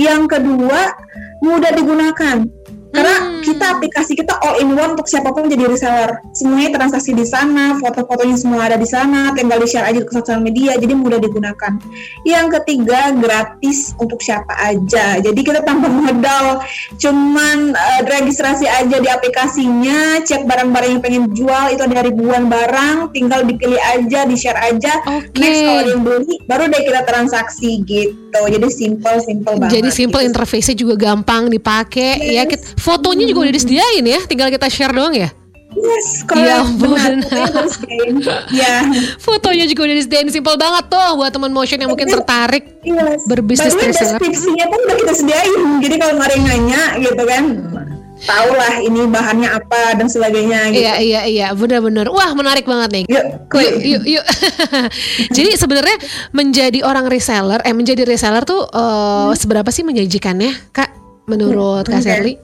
Yang 0.01 0.23
kedua, 0.33 0.81
mudah 1.45 1.71
digunakan 1.77 2.49
karena 2.93 3.17
hmm. 3.19 3.41
kita 3.43 3.65
aplikasi 3.81 4.13
kita 4.13 4.37
all 4.45 4.61
in 4.61 4.77
one 4.77 4.95
untuk 4.95 5.09
siapa 5.09 5.33
pun 5.33 5.49
jadi 5.49 5.65
reseller. 5.65 6.21
Semuanya 6.37 6.77
transaksi 6.77 7.17
di 7.17 7.25
sana, 7.25 7.81
foto-fotonya 7.81 8.37
semua 8.37 8.69
ada 8.69 8.77
di 8.77 8.85
sana, 8.85 9.33
tinggal 9.33 9.59
di 9.59 9.69
share 9.69 9.89
aja 9.89 10.05
ke 10.05 10.13
sosial 10.13 10.45
media, 10.45 10.77
jadi 10.77 10.93
mudah 10.93 11.17
digunakan. 11.17 11.73
Yang 12.29 12.61
ketiga 12.61 13.17
gratis 13.17 13.97
untuk 13.97 14.21
siapa 14.21 14.53
aja. 14.61 15.17
Jadi 15.25 15.41
kita 15.41 15.65
tanpa 15.65 15.89
modal, 15.89 16.61
cuman 17.01 17.73
uh, 17.73 18.01
registrasi 18.05 18.69
aja 18.69 19.01
di 19.01 19.09
aplikasinya, 19.09 20.21
cek 20.23 20.45
barang-barang 20.45 20.91
yang 20.99 21.03
pengen 21.03 21.25
jual 21.33 21.73
itu 21.73 21.81
ada 21.81 22.05
ribuan 22.05 22.53
barang, 22.53 23.17
tinggal 23.17 23.41
dipilih 23.49 23.81
aja, 23.81 24.29
di 24.29 24.37
share 24.37 24.61
aja. 24.61 25.01
Okay. 25.03 25.41
Next 25.41 25.61
kalau 25.65 25.83
yang 25.89 26.03
beli, 26.05 26.37
baru 26.45 26.69
deh 26.69 26.83
kita 26.85 27.01
transaksi 27.09 27.81
gitu. 27.89 28.41
Jadi 28.53 28.69
simple 28.69 29.17
simple 29.25 29.55
banget. 29.57 29.81
Jadi 29.81 29.89
simple 29.93 30.21
gitu. 30.21 30.29
interface-nya 30.29 30.77
juga 30.77 30.95
gampang 31.01 31.49
dipakai. 31.49 32.21
Yes. 32.21 32.33
Ya 32.37 32.43
kita 32.45 32.65
Fotonya 32.83 33.25
juga 33.31 33.47
udah 33.47 33.55
disediain 33.55 34.03
ya, 34.03 34.21
tinggal 34.27 34.51
kita 34.51 34.67
share 34.67 34.91
doang 34.91 35.15
ya. 35.15 35.31
Yes, 35.73 36.21
kalau 36.29 36.45
ya 36.45 36.61
ampun. 36.61 37.17
ya. 38.53 38.75
Fotonya 39.25 39.65
juga 39.65 39.89
udah 39.89 39.97
disediain 39.97 40.29
simpel 40.29 40.61
banget 40.61 40.93
tuh 40.93 41.17
buat 41.17 41.33
teman 41.33 41.49
motion 41.49 41.81
yang 41.81 41.89
mungkin 41.89 42.13
tertarik 42.13 42.77
yes. 42.85 43.25
berbisnis 43.25 43.73
reseller. 43.73 44.21
Deskripsinya 44.21 44.67
pun 44.69 44.79
udah 44.85 44.97
kita 45.01 45.13
sediain. 45.17 45.61
Jadi 45.81 45.95
kalau 45.97 46.21
ada 46.21 46.35
yang 46.37 46.45
nanya 46.45 46.83
gitu 47.01 47.25
kan, 47.25 47.45
tahu 48.23 48.51
lah 48.55 48.75
ini 48.85 49.01
bahannya 49.09 49.49
apa 49.49 49.97
dan 49.97 50.07
sebagainya 50.07 50.77
gitu. 50.77 50.83
Iya 50.85 50.95
iya 51.01 51.21
iya 51.27 51.47
benar-benar. 51.57 52.13
Wah 52.13 52.31
menarik 52.37 52.69
banget 52.69 53.03
nih. 53.03 53.05
Yuk 53.09 53.25
yuk 53.57 53.77
yuk. 53.81 54.03
yuk. 54.21 54.25
Jadi 55.37 55.57
sebenarnya 55.57 55.97
menjadi 56.37 56.85
orang 56.85 57.09
reseller, 57.09 57.65
eh 57.65 57.75
menjadi 57.75 58.05
reseller 58.05 58.45
tuh 58.45 58.69
uh, 58.69 59.33
hmm. 59.33 59.41
seberapa 59.41 59.69
sih 59.73 59.83
menjanjikannya, 59.89 60.71
Kak? 60.71 60.91
Menurut 61.27 61.89
hmm, 61.89 61.93
Kak 61.97 62.03
Serly? 62.05 62.35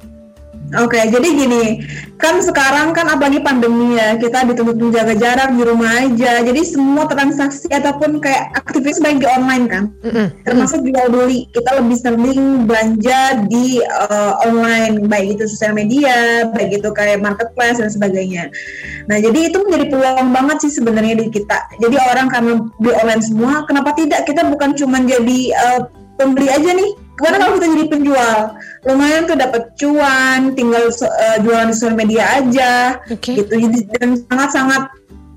Oke, 0.77 1.01
jadi 1.01 1.25
gini, 1.33 1.81
kan 2.21 2.45
sekarang 2.45 2.93
kan 2.93 3.09
apalagi 3.09 3.41
pandemi 3.41 3.97
ya, 3.97 4.21
kita 4.21 4.45
dituntut 4.45 4.77
menjaga 4.77 5.17
jarak 5.17 5.57
di 5.57 5.65
rumah 5.65 6.05
aja. 6.05 6.45
Jadi 6.45 6.61
semua 6.61 7.09
transaksi 7.09 7.73
ataupun 7.73 8.21
kayak 8.21 8.53
aktivitas 8.53 9.01
baik 9.01 9.25
di 9.25 9.25
online 9.25 9.65
kan, 9.65 9.85
mm-hmm. 10.05 10.45
termasuk 10.45 10.85
jual 10.85 11.09
beli. 11.09 11.49
Kita 11.57 11.81
lebih 11.81 11.97
sering 11.97 12.69
belanja 12.69 13.49
di 13.49 13.81
uh, 13.81 14.45
online, 14.45 15.09
baik 15.09 15.41
itu 15.41 15.49
sosial 15.49 15.73
media, 15.73 16.45
baik 16.53 16.85
itu 16.85 16.89
kayak 16.93 17.25
marketplace 17.25 17.81
dan 17.81 17.89
sebagainya. 17.89 18.53
Nah, 19.09 19.25
jadi 19.25 19.49
itu 19.49 19.65
menjadi 19.65 19.89
peluang 19.89 20.37
banget 20.37 20.69
sih 20.69 20.73
sebenarnya 20.77 21.17
di 21.17 21.33
kita. 21.33 21.65
Jadi 21.81 21.97
orang 21.97 22.29
karena 22.29 22.61
di 22.77 22.91
online 22.93 23.25
semua, 23.25 23.65
kenapa 23.65 23.97
tidak 23.97 24.29
kita 24.29 24.45
bukan 24.45 24.77
cuma 24.77 25.01
jadi 25.01 25.41
uh, 25.65 25.81
pembeli 26.21 26.53
aja 26.53 26.77
nih? 26.77 27.08
Karena 27.19 27.37
kalau 27.43 27.53
kita 27.59 27.67
jadi 27.75 27.85
penjual? 27.91 28.39
Lumayan 28.87 29.27
tuh 29.27 29.37
dapat 29.37 29.63
cuan 29.75 30.55
tinggal 30.55 30.87
uh, 30.91 31.37
jualan 31.43 31.69
di 31.71 31.75
sosial 31.75 31.99
media 31.99 32.25
aja. 32.39 33.03
Okay. 33.11 33.43
gitu. 33.43 33.55
Dan 33.99 34.23
sangat 34.31 34.51
sangat 34.55 34.83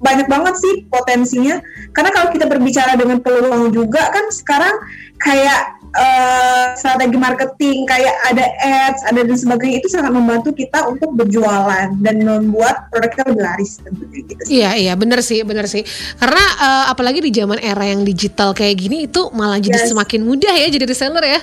banyak 0.02 0.28
banget 0.28 0.56
sih 0.58 0.74
potensinya. 0.90 1.62
Karena 1.94 2.10
kalau 2.14 2.34
kita 2.34 2.46
berbicara 2.50 2.98
dengan 2.98 3.22
peluang 3.22 3.70
juga 3.74 4.10
kan 4.10 4.30
sekarang 4.34 4.76
kayak 5.22 5.78
uh, 5.94 6.74
strategi 6.74 7.14
marketing 7.14 7.86
kayak 7.86 8.16
ada 8.26 8.46
ads 8.58 9.06
ada 9.06 9.22
dan 9.22 9.38
sebagainya 9.38 9.78
itu 9.86 9.90
sangat 9.94 10.12
membantu 10.18 10.50
kita 10.58 10.90
untuk 10.90 11.14
berjualan 11.14 11.94
dan 12.02 12.16
membuat 12.26 12.90
produk 12.90 13.10
kita 13.14 13.24
lebih 13.30 13.44
laris 13.46 13.72
tentunya 13.86 14.20
gitu. 14.26 14.42
Sih. 14.42 14.52
iya 14.60 14.72
iya. 14.76 14.94
Benar 14.98 15.22
sih 15.22 15.46
benar 15.46 15.70
sih. 15.70 15.86
Karena 16.18 16.44
uh, 16.58 16.86
apalagi 16.90 17.22
di 17.22 17.32
zaman 17.32 17.62
era 17.62 17.86
yang 17.86 18.02
digital 18.02 18.58
kayak 18.58 18.82
gini 18.82 19.06
itu 19.06 19.30
malah 19.38 19.62
jadi 19.62 19.86
yes. 19.86 19.94
semakin 19.94 20.26
mudah 20.26 20.54
ya 20.58 20.68
jadi 20.74 20.86
reseller 20.90 21.26
ya 21.26 21.42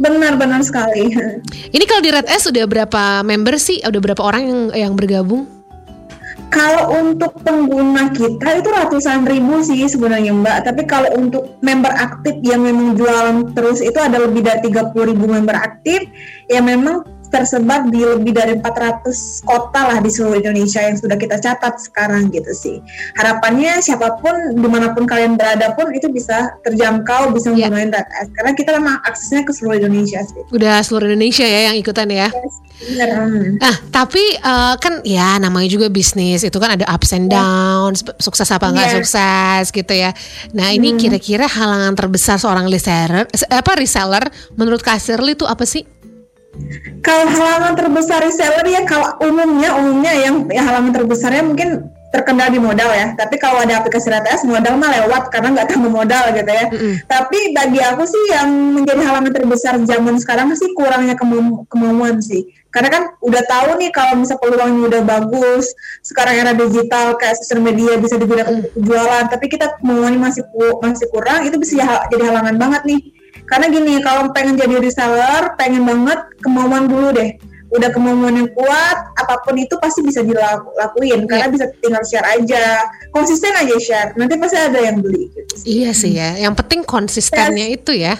Benar-benar 0.00 0.64
sekali. 0.64 1.12
Ini 1.76 1.84
kalau 1.84 2.02
di 2.02 2.10
Red 2.10 2.26
S 2.32 2.48
udah 2.48 2.64
berapa 2.64 3.20
member 3.20 3.60
sih? 3.60 3.84
Udah 3.84 4.00
berapa 4.00 4.22
orang 4.24 4.42
yang 4.48 4.60
yang 4.72 4.92
bergabung? 4.96 5.44
Kalau 6.50 6.98
untuk 6.98 7.30
pengguna 7.46 8.10
kita 8.10 8.58
itu 8.58 8.68
ratusan 8.74 9.22
ribu 9.22 9.62
sih 9.62 9.86
sebenarnya 9.86 10.34
Mbak. 10.34 10.58
Tapi 10.66 10.82
kalau 10.88 11.14
untuk 11.14 11.54
member 11.62 11.94
aktif 11.94 12.34
yang 12.42 12.66
memang 12.66 12.98
jualan 12.98 13.54
terus 13.54 13.78
itu 13.78 13.94
ada 14.02 14.18
lebih 14.18 14.42
dari 14.42 14.66
30 14.66 14.90
ribu 15.14 15.30
member 15.30 15.54
aktif. 15.54 16.10
Ya 16.50 16.58
memang 16.58 17.06
tersebar 17.30 17.86
di 17.88 18.02
lebih 18.02 18.34
dari 18.34 18.58
400 18.58 19.46
kota 19.46 19.80
lah 19.86 19.98
di 20.02 20.10
seluruh 20.10 20.42
Indonesia 20.42 20.82
yang 20.82 20.98
sudah 20.98 21.16
kita 21.16 21.38
catat 21.38 21.78
sekarang 21.78 22.28
gitu 22.34 22.50
sih. 22.52 22.76
Harapannya 23.16 23.78
siapa 23.80 24.18
pun 24.18 24.34
di 24.58 24.68
mana 24.68 24.92
pun 24.92 25.06
kalian 25.06 25.38
berada 25.38 25.72
pun 25.78 25.94
itu 25.94 26.10
bisa 26.10 26.58
terjangkau, 26.66 27.30
bisa 27.30 27.54
yeah. 27.54 27.70
menggunakan 27.70 28.02
data 28.02 28.28
karena 28.34 28.52
kita 28.52 28.70
memang 28.76 28.96
aksesnya 29.06 29.46
ke 29.46 29.52
seluruh 29.54 29.78
Indonesia 29.78 30.20
sih. 30.26 30.42
Udah 30.50 30.82
seluruh 30.82 31.06
Indonesia 31.14 31.46
ya 31.46 31.70
yang 31.70 31.76
ikutan 31.78 32.10
ya. 32.10 32.28
Yes. 32.28 32.54
Nah, 33.60 33.76
tapi 33.92 34.40
uh, 34.40 34.72
kan 34.80 35.04
ya 35.04 35.36
namanya 35.36 35.68
juga 35.68 35.92
bisnis 35.92 36.40
itu 36.40 36.56
kan 36.56 36.80
ada 36.80 36.88
ups 36.88 37.12
and 37.12 37.28
downs, 37.28 38.00
yeah. 38.00 38.16
sukses 38.16 38.48
apa 38.48 38.72
enggak 38.72 38.88
yeah. 38.88 38.96
sukses 38.96 39.64
gitu 39.68 39.92
ya. 39.92 40.10
Nah, 40.56 40.72
ini 40.72 40.96
hmm. 40.96 40.98
kira-kira 40.98 41.44
halangan 41.44 41.92
terbesar 41.92 42.40
seorang 42.40 42.72
reseller 42.72 43.28
apa 43.52 43.72
reseller 43.76 44.24
menurut 44.56 44.80
Kak 44.80 44.96
Shirley 44.96 45.36
itu 45.36 45.44
apa 45.44 45.68
sih? 45.68 45.84
Kalau 47.00 47.26
halaman 47.32 47.74
terbesar 47.78 48.20
reseller 48.20 48.66
ya 48.68 48.84
kalau 48.84 49.16
umumnya 49.24 49.72
umumnya 49.78 50.12
yang 50.12 50.44
ya, 50.52 50.62
halaman 50.66 50.92
terbesarnya 50.92 51.42
mungkin 51.46 51.88
terkendala 52.10 52.50
di 52.50 52.60
modal 52.60 52.90
ya. 52.90 53.14
Tapi 53.14 53.38
kalau 53.38 53.62
ada 53.62 53.80
aplikasi 53.80 54.10
RTS 54.10 54.42
modal 54.44 54.76
mah 54.76 54.90
lewat 54.90 55.30
karena 55.30 55.54
nggak 55.54 55.68
tambah 55.70 55.90
modal 55.90 56.24
gitu 56.34 56.50
ya. 56.50 56.66
Mm-hmm. 56.68 56.94
Tapi 57.06 57.38
bagi 57.54 57.80
aku 57.80 58.02
sih 58.04 58.24
yang 58.34 58.50
menjadi 58.76 59.02
halaman 59.06 59.32
terbesar 59.32 59.78
zaman 59.86 60.18
sekarang 60.18 60.52
sih 60.58 60.74
kurangnya 60.74 61.14
kemu- 61.14 61.64
kemauan 61.70 62.18
sih. 62.18 62.50
Karena 62.70 62.90
kan 62.90 63.02
udah 63.18 63.42
tahu 63.50 63.82
nih 63.82 63.90
kalau 63.90 64.14
misal 64.22 64.38
peluangnya 64.38 64.86
udah 64.90 65.02
bagus, 65.02 65.74
sekarang 66.06 66.38
era 66.38 66.52
digital 66.54 67.18
kayak 67.18 67.34
sosial 67.42 67.62
media 67.62 67.98
bisa 67.98 68.14
digunakan 68.14 68.62
untuk 68.62 68.70
jualan, 68.78 69.26
tapi 69.26 69.50
kita 69.50 69.74
kemauannya 69.82 70.22
masih 70.22 70.46
masih 70.78 71.06
kurang, 71.10 71.50
itu 71.50 71.58
bisa 71.58 71.82
jadi 72.14 72.30
halangan 72.30 72.54
banget 72.62 72.82
nih 72.86 73.00
karena 73.50 73.66
gini, 73.66 73.98
kalau 73.98 74.30
pengen 74.30 74.54
jadi 74.54 74.78
reseller, 74.78 75.58
pengen 75.58 75.82
banget 75.82 76.22
kemauan 76.38 76.86
dulu 76.86 77.10
deh. 77.10 77.34
Udah 77.70 77.90
kemauan 77.90 78.34
yang 78.34 78.50
kuat, 78.54 78.98
apa 79.14 79.42
pun 79.42 79.58
itu 79.58 79.74
pasti 79.78 80.02
bisa 80.06 80.22
dilakuin. 80.22 81.26
Karena 81.26 81.50
yeah. 81.50 81.54
bisa 81.54 81.66
tinggal 81.82 82.02
share 82.06 82.26
aja. 82.26 82.86
Konsisten 83.10 83.50
aja 83.54 83.74
share, 83.82 84.10
nanti 84.14 84.38
pasti 84.38 84.58
ada 84.58 84.78
yang 84.78 85.02
beli. 85.02 85.26
Gitu 85.34 85.54
Iya 85.66 85.90
sih 85.90 86.14
ya, 86.14 86.38
yang 86.38 86.54
penting 86.54 86.86
konsistennya 86.86 87.74
yes. 87.74 87.76
itu 87.82 87.92
ya. 87.98 88.14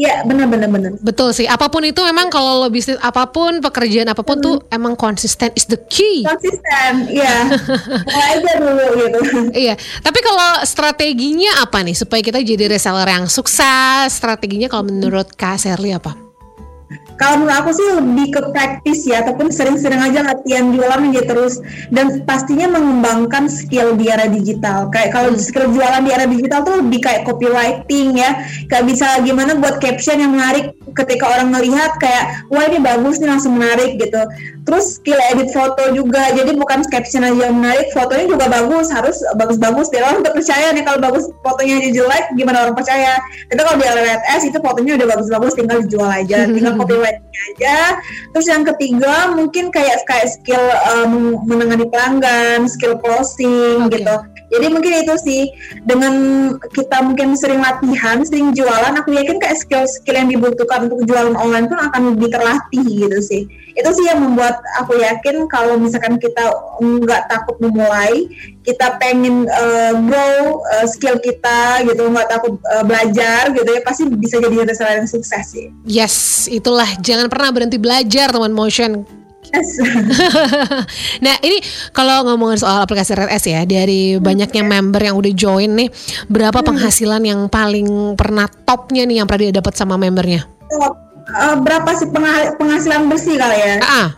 Iya 0.00 0.24
benar 0.24 0.48
benar 0.48 0.68
benar. 0.72 0.90
Betul 1.04 1.36
sih. 1.36 1.44
Apa 1.44 1.68
pun 1.68 1.84
itu 1.84 2.00
memang 2.00 2.32
kalau 2.32 2.64
lo 2.64 2.72
bisnis 2.72 2.96
apa 3.04 3.28
pun 3.28 3.60
pekerjaan 3.60 4.08
apa 4.08 4.24
pun 4.24 4.40
hmm. 4.40 4.44
tuh 4.48 4.56
emang 4.72 4.96
konsisten 4.96 5.52
is 5.52 5.68
the 5.68 5.76
key. 5.92 6.24
Konsisten, 6.24 7.04
iya. 7.12 7.52
aja 8.32 8.52
dulu 8.56 8.84
gitu. 8.96 9.18
Iya. 9.52 9.76
Tapi 10.00 10.18
kalau 10.24 10.64
strateginya 10.64 11.60
apa 11.60 11.84
nih 11.84 11.92
supaya 11.92 12.24
kita 12.24 12.40
jadi 12.40 12.72
reseller 12.72 13.04
yang 13.04 13.28
sukses? 13.28 14.08
Strateginya 14.08 14.72
kalau 14.72 14.88
menurut 14.88 15.36
Kak 15.36 15.60
Serly 15.60 15.92
apa? 15.92 16.29
Kalau 17.20 17.44
menurut 17.44 17.56
aku 17.62 17.70
sih 17.76 17.86
lebih 18.00 18.26
ke 18.32 18.40
praktis 18.50 19.04
ya 19.04 19.22
ataupun 19.22 19.52
sering-sering 19.52 20.00
aja 20.00 20.24
latihan 20.24 20.72
jualan 20.72 21.04
aja 21.12 21.22
terus. 21.28 21.60
Dan 21.92 22.24
pastinya 22.24 22.66
mengembangkan 22.80 23.46
skill 23.46 23.94
di 23.94 24.08
era 24.10 24.26
digital. 24.26 24.88
Kayak 24.90 25.14
kalau 25.14 25.30
Hmm. 25.30 25.38
skill 25.38 25.68
jualan 25.70 26.02
di 26.02 26.10
era 26.10 26.26
digital 26.26 26.64
tuh 26.66 26.80
lebih 26.82 27.04
kayak 27.04 27.28
copywriting 27.28 28.18
ya. 28.18 28.42
Kayak 28.66 28.84
bisa 28.90 29.06
gimana 29.22 29.54
buat 29.60 29.78
caption 29.78 30.18
yang 30.18 30.32
menarik 30.34 30.74
ketika 30.90 31.30
orang 31.30 31.54
melihat 31.54 31.94
kayak 32.02 32.42
wah 32.50 32.66
ini 32.66 32.82
bagus 32.82 33.22
nih 33.22 33.28
langsung 33.30 33.54
menarik 33.54 34.00
gitu. 34.00 34.18
Terus 34.66 34.98
skill 34.98 35.20
edit 35.30 35.52
foto 35.52 35.92
juga. 35.94 36.32
Jadi 36.34 36.56
bukan 36.56 36.82
caption 36.88 37.22
aja 37.22 37.52
yang 37.52 37.60
menarik 37.60 37.92
fotonya 37.92 38.26
juga 38.26 38.48
bagus. 38.48 38.90
Harus 38.90 39.20
bagus-bagus 39.36 39.92
biar 39.92 40.10
orang 40.10 40.24
percaya 40.24 40.72
nih 40.72 40.82
kalau 40.88 40.98
bagus 40.98 41.28
fotonya 41.44 41.84
aja 41.84 41.90
jelek 42.00 42.24
gimana 42.34 42.64
orang 42.66 42.74
percaya. 42.74 43.20
Tapi 43.46 43.60
kalau 43.60 43.76
di 43.76 43.86
RLS 43.86 44.42
itu 44.48 44.58
fotonya 44.58 44.92
udah 44.96 45.06
bagus-bagus 45.14 45.52
tinggal 45.52 45.78
dijual 45.84 46.10
aja. 46.10 46.38
Tinggal 46.60 46.79
copywriting 46.80 47.28
aja. 47.52 48.00
Terus 48.32 48.46
yang 48.48 48.64
ketiga 48.64 49.36
mungkin 49.36 49.68
kayak 49.68 50.02
kayak 50.08 50.32
skill 50.32 50.64
men- 51.06 51.40
menangani 51.44 51.86
pelanggan 51.92 52.66
skill 52.66 52.96
closing 52.98 53.86
Oke. 53.86 54.00
gitu. 54.00 54.14
Jadi 54.50 54.66
mungkin 54.72 54.92
itu 55.06 55.14
sih. 55.22 55.42
Dengan 55.86 56.14
kita 56.72 57.04
mungkin 57.04 57.38
sering 57.38 57.60
latihan 57.62 58.24
sering 58.26 58.56
jualan 58.56 58.96
aku 58.98 59.14
yakin 59.14 59.38
kayak 59.38 59.60
skill-skill 59.60 60.16
yang 60.16 60.28
dibutuhkan 60.32 60.90
untuk 60.90 61.06
jualan 61.06 61.36
online 61.36 61.66
pun 61.70 61.78
akan 61.78 62.16
lebih 62.16 62.28
terlatih 62.32 62.84
gitu 62.84 63.20
sih 63.20 63.42
itu 63.74 63.88
sih 63.94 64.06
yang 64.06 64.20
membuat 64.22 64.60
aku 64.78 64.98
yakin 64.98 65.46
kalau 65.46 65.78
misalkan 65.78 66.18
kita 66.18 66.50
nggak 66.80 67.30
takut 67.30 67.56
memulai 67.62 68.26
kita 68.66 69.00
pengen 69.00 69.48
uh, 69.48 69.94
grow 70.04 70.60
uh, 70.76 70.86
skill 70.86 71.16
kita 71.22 71.84
gitu 71.86 72.06
nggak 72.10 72.28
takut 72.28 72.58
uh, 72.70 72.84
belajar 72.84 73.50
gitu 73.54 73.66
ya 73.66 73.80
pasti 73.82 74.06
bisa 74.10 74.38
jadi 74.42 74.66
reseller 74.66 75.02
yang 75.02 75.10
sukses 75.10 75.44
sih 75.50 75.70
Yes, 75.84 76.46
itulah 76.46 76.86
jangan 77.02 77.26
pernah 77.26 77.50
berhenti 77.50 77.80
belajar 77.80 78.30
teman 78.30 78.54
motion. 78.54 79.02
yes. 79.50 79.82
nah 81.24 81.34
ini 81.42 81.58
kalau 81.90 82.22
ngomongin 82.30 82.62
soal 82.62 82.86
aplikasi 82.86 83.18
Red 83.18 83.34
S 83.34 83.44
ya 83.50 83.66
dari 83.66 84.20
banyaknya 84.20 84.62
member 84.62 85.02
yang 85.02 85.18
udah 85.18 85.32
join 85.34 85.70
nih, 85.74 85.90
berapa 86.30 86.62
penghasilan 86.62 87.22
yang 87.26 87.40
paling 87.50 88.14
pernah 88.14 88.46
topnya 88.46 89.02
nih 89.02 89.20
yang 89.22 89.26
pernah 89.26 89.50
dia 89.50 89.58
dapat 89.58 89.74
sama 89.74 89.98
membernya? 89.98 90.46
Uh, 91.32 91.56
berapa 91.58 91.90
sih 91.94 92.06
pengha- 92.06 92.54
penghasilan 92.56 93.06
bersih 93.06 93.36
kali 93.36 93.58
ya? 93.58 93.74
Ah, 93.80 94.08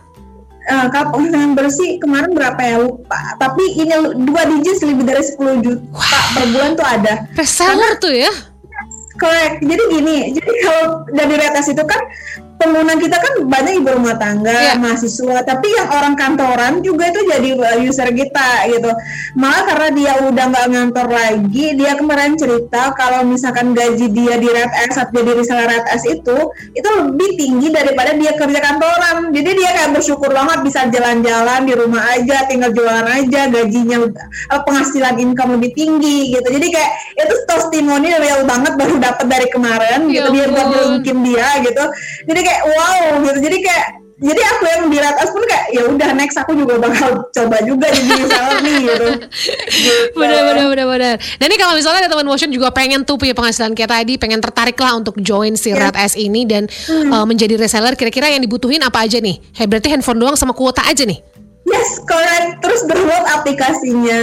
Eh, 0.63 0.87
kalau 0.89 1.11
penghasilan 1.11 1.51
bersih 1.53 1.99
kemarin 1.99 2.31
berapa 2.31 2.55
ya? 2.57 2.75
Lupa. 2.79 3.19
Tapi 3.35 3.63
ini 3.75 3.91
dua 4.23 4.47
digit 4.47 4.79
lebih 4.79 5.03
dari 5.03 5.19
10 5.19 5.59
juta 5.59 5.83
per 6.31 6.45
bulan 6.49 6.71
tuh 6.73 6.87
ada. 6.87 7.13
Reseller 7.33 7.99
tuh 7.99 8.15
ya? 8.15 8.31
correct. 9.13 9.61
Jadi 9.61 9.83
gini 9.89 10.17
jadi 10.33 10.51
kalau 10.59 10.85
dari 11.07 11.35
retas 11.37 11.67
itu 11.67 11.83
kan 11.83 12.01
pengguna 12.63 12.95
kita 12.95 13.17
kan 13.19 13.33
banyak 13.43 13.73
ibu 13.83 13.89
rumah 13.91 14.15
tangga 14.15 14.55
Iya. 14.55 14.79
mahasiswa 14.79 15.43
tapi 15.43 15.67
yang 15.67 15.87
orang 15.91 16.15
kantoran 16.15 16.79
juga 16.79 17.11
itu 17.11 17.21
jadi 17.27 17.49
uh, 17.59 17.77
user 17.83 18.09
kita 18.15 18.49
gitu. 18.71 18.91
Malah 19.35 19.63
karena 19.67 19.89
dia 19.91 20.13
udah 20.23 20.45
nggak 20.47 20.67
ngantor 20.71 21.07
lagi 21.11 21.65
dia 21.75 21.91
kemarin 21.99 22.39
cerita 22.39 22.95
kalau 22.95 23.27
misalkan 23.27 23.75
gaji 23.75 24.07
dia 24.09 24.39
di 24.39 24.47
Red 24.47 24.71
S 24.87 24.95
atau 24.95 25.11
jadi 25.11 25.31
reseller 25.35 25.67
Red 25.67 25.85
S 25.91 26.03
itu 26.07 26.37
itu 26.71 26.87
lebih 26.87 27.29
tinggi 27.35 27.67
daripada 27.69 28.15
dia 28.15 28.31
kerja 28.39 28.59
kantoran. 28.63 29.35
Jadi 29.35 29.49
dia 29.59 29.69
kayak 29.75 29.89
bersyukur 29.99 30.31
banget 30.31 30.59
bisa 30.63 30.87
jalan-jalan 30.87 31.67
di 31.67 31.73
rumah 31.75 32.03
aja 32.15 32.47
tinggal 32.47 32.71
jualan 32.71 33.07
aja 33.09 33.51
gajinya 33.51 33.97
eh, 34.23 34.61
penghasilan 34.63 35.19
income 35.19 35.59
lebih 35.59 35.75
tinggi 35.75 36.31
gitu. 36.31 36.47
Jadi 36.47 36.67
kayak 36.71 36.91
itu 37.19 37.35
testimoni 37.49 38.09
real 38.15 38.47
banget 38.47 38.73
baru 38.79 38.95
dapat 39.01 39.25
dari 39.27 39.47
kemarin 39.51 40.07
Ya 40.07 40.23
gitu 40.23 40.29
dia 40.33 40.45
buat 40.47 40.69
dia 41.03 41.47
gitu. 41.65 41.83
Jadi 42.29 42.39
kayak 42.45 42.52
wow 42.63 43.23
gitu 43.23 43.39
jadi 43.41 43.57
kayak 43.59 43.87
jadi 44.23 44.39
aku 44.39 44.63
yang 44.63 44.83
di 44.87 44.99
atas 45.03 45.35
pun 45.35 45.43
kayak 45.43 45.65
ya 45.75 45.83
udah 45.83 46.09
next 46.15 46.39
aku 46.39 46.55
juga 46.55 46.79
bakal 46.79 47.27
coba 47.27 47.57
juga 47.67 47.91
jadi 47.91 48.23
reseller 48.23 48.57
nih 48.63 48.75
gitu. 48.87 49.07
Gitu. 49.67 50.15
Benar 50.15 50.41
benar 50.47 50.65
benar 50.71 50.87
benar. 50.87 51.15
Nah 51.19 51.45
ini 51.49 51.55
kalau 51.59 51.75
misalnya 51.75 52.07
ada 52.07 52.09
teman 52.13 52.23
motion 52.23 52.47
juga 52.47 52.71
pengen 52.71 53.03
tuh 53.03 53.19
punya 53.19 53.35
penghasilan 53.35 53.75
kayak 53.75 53.91
tadi, 53.91 54.15
pengen 54.15 54.39
tertarik 54.39 54.79
lah 54.79 54.95
untuk 54.95 55.19
join 55.19 55.59
si 55.59 55.75
Ya. 55.75 55.89
Red 55.89 55.97
S 55.99 56.13
ini 56.15 56.47
dan 56.47 56.71
Hmm. 56.87 57.11
uh, 57.11 57.25
menjadi 57.27 57.59
reseller. 57.59 57.99
Kira-kira 57.99 58.31
yang 58.31 58.39
dibutuhin 58.39 58.79
apa 58.79 59.03
aja 59.03 59.19
nih? 59.19 59.43
Hey, 59.51 59.67
berarti 59.67 59.91
handphone 59.91 60.23
doang 60.23 60.37
sama 60.39 60.55
kuota 60.55 60.87
aja 60.87 61.03
nih? 61.03 61.19
Yes, 61.63 61.95
correct. 62.03 62.59
Terus 62.59 62.81
download 62.91 63.25
aplikasinya, 63.39 64.19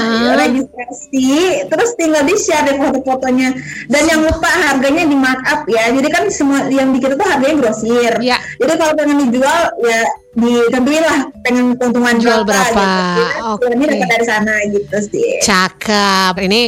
Uh-uh. 0.00 0.40
registrasi, 0.40 1.68
terus 1.68 1.92
tinggal 2.00 2.24
di 2.24 2.32
share 2.40 2.64
deh 2.64 2.80
foto-fotonya. 2.80 3.52
Dan 3.92 4.02
yang 4.08 4.20
lupa 4.24 4.48
harganya 4.48 5.04
di 5.04 5.16
markup 5.16 5.68
ya. 5.68 5.92
Jadi 5.92 6.08
kan 6.08 6.24
semua 6.32 6.64
yang 6.72 6.96
di 6.96 6.98
kita 7.04 7.20
tuh 7.20 7.28
harganya 7.28 7.56
grosir. 7.60 8.12
Ya. 8.24 8.40
Jadi 8.56 8.72
kalau 8.80 8.96
pengen 8.96 9.28
dijual 9.28 9.58
ya 9.84 10.00
ditentuin 10.38 11.04
lah 11.04 11.20
pengen 11.44 11.76
keuntungan 11.76 12.16
Jual 12.16 12.46
berapa. 12.48 12.88
Gitu. 13.20 13.24
Oke. 13.52 13.64
dapat 13.68 14.08
dari 14.08 14.24
sana 14.24 14.54
gitu 14.72 14.96
sih. 15.12 15.30
Cakep. 15.44 16.34
Ini 16.40 16.60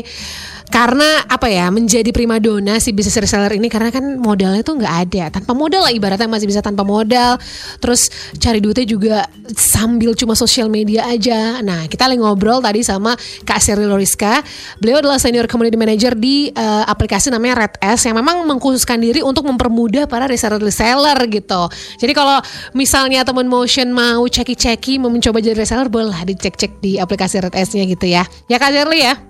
karena 0.71 1.27
apa 1.27 1.51
ya 1.51 1.67
menjadi 1.69 2.15
primadona 2.15 2.79
si 2.79 2.95
bisnis 2.95 3.19
reseller 3.19 3.51
ini 3.59 3.67
karena 3.67 3.91
kan 3.91 4.17
modalnya 4.23 4.63
tuh 4.63 4.79
nggak 4.79 4.95
ada. 5.11 5.25
Tanpa 5.35 5.53
modal 5.53 5.83
lah 5.83 5.93
ibaratnya 5.93 6.31
masih 6.31 6.47
bisa 6.47 6.63
tanpa 6.63 6.87
modal. 6.87 7.37
Terus 7.83 8.07
cari 8.39 8.63
duitnya 8.63 8.87
juga 8.87 9.17
sambil 9.51 10.15
cuma 10.15 10.39
sosial 10.39 10.71
media 10.71 11.11
aja. 11.11 11.59
Nah 11.61 11.91
kita 11.91 12.07
lagi 12.07 12.23
ngobrol 12.23 12.63
tadi 12.63 12.87
sama 12.87 13.19
Kak 13.43 13.59
Sheryl 13.59 13.91
Loriska. 13.91 14.47
Beliau 14.79 15.03
adalah 15.03 15.19
senior 15.19 15.51
community 15.51 15.75
manager 15.75 16.15
di 16.15 16.55
eh, 16.55 16.85
aplikasi 16.87 17.35
namanya 17.35 17.67
Red 17.67 17.75
S 17.83 18.07
yang 18.07 18.15
memang 18.15 18.47
mengkhususkan 18.47 19.03
diri 19.03 19.27
untuk 19.27 19.51
mempermudah 19.51 20.07
para 20.07 20.31
reseller-reseller 20.31 21.19
gitu. 21.35 21.67
Jadi 21.99 22.13
kalau 22.15 22.39
misalnya 22.79 23.27
teman 23.27 23.51
motion 23.51 23.91
mau 23.91 24.23
ceki-ceki 24.23 25.03
mau 25.03 25.11
mencoba 25.11 25.43
jadi 25.43 25.59
reseller 25.59 25.91
boleh 25.91 26.15
dicek-cek 26.15 26.79
di 26.79 27.03
aplikasi 27.03 27.43
Red 27.43 27.59
S-nya 27.59 27.85
gitu 27.91 28.07
ya. 28.07 28.23
Ya 28.47 28.63
Kak 28.63 28.71
Shirley 28.71 29.03
ya 29.03 29.30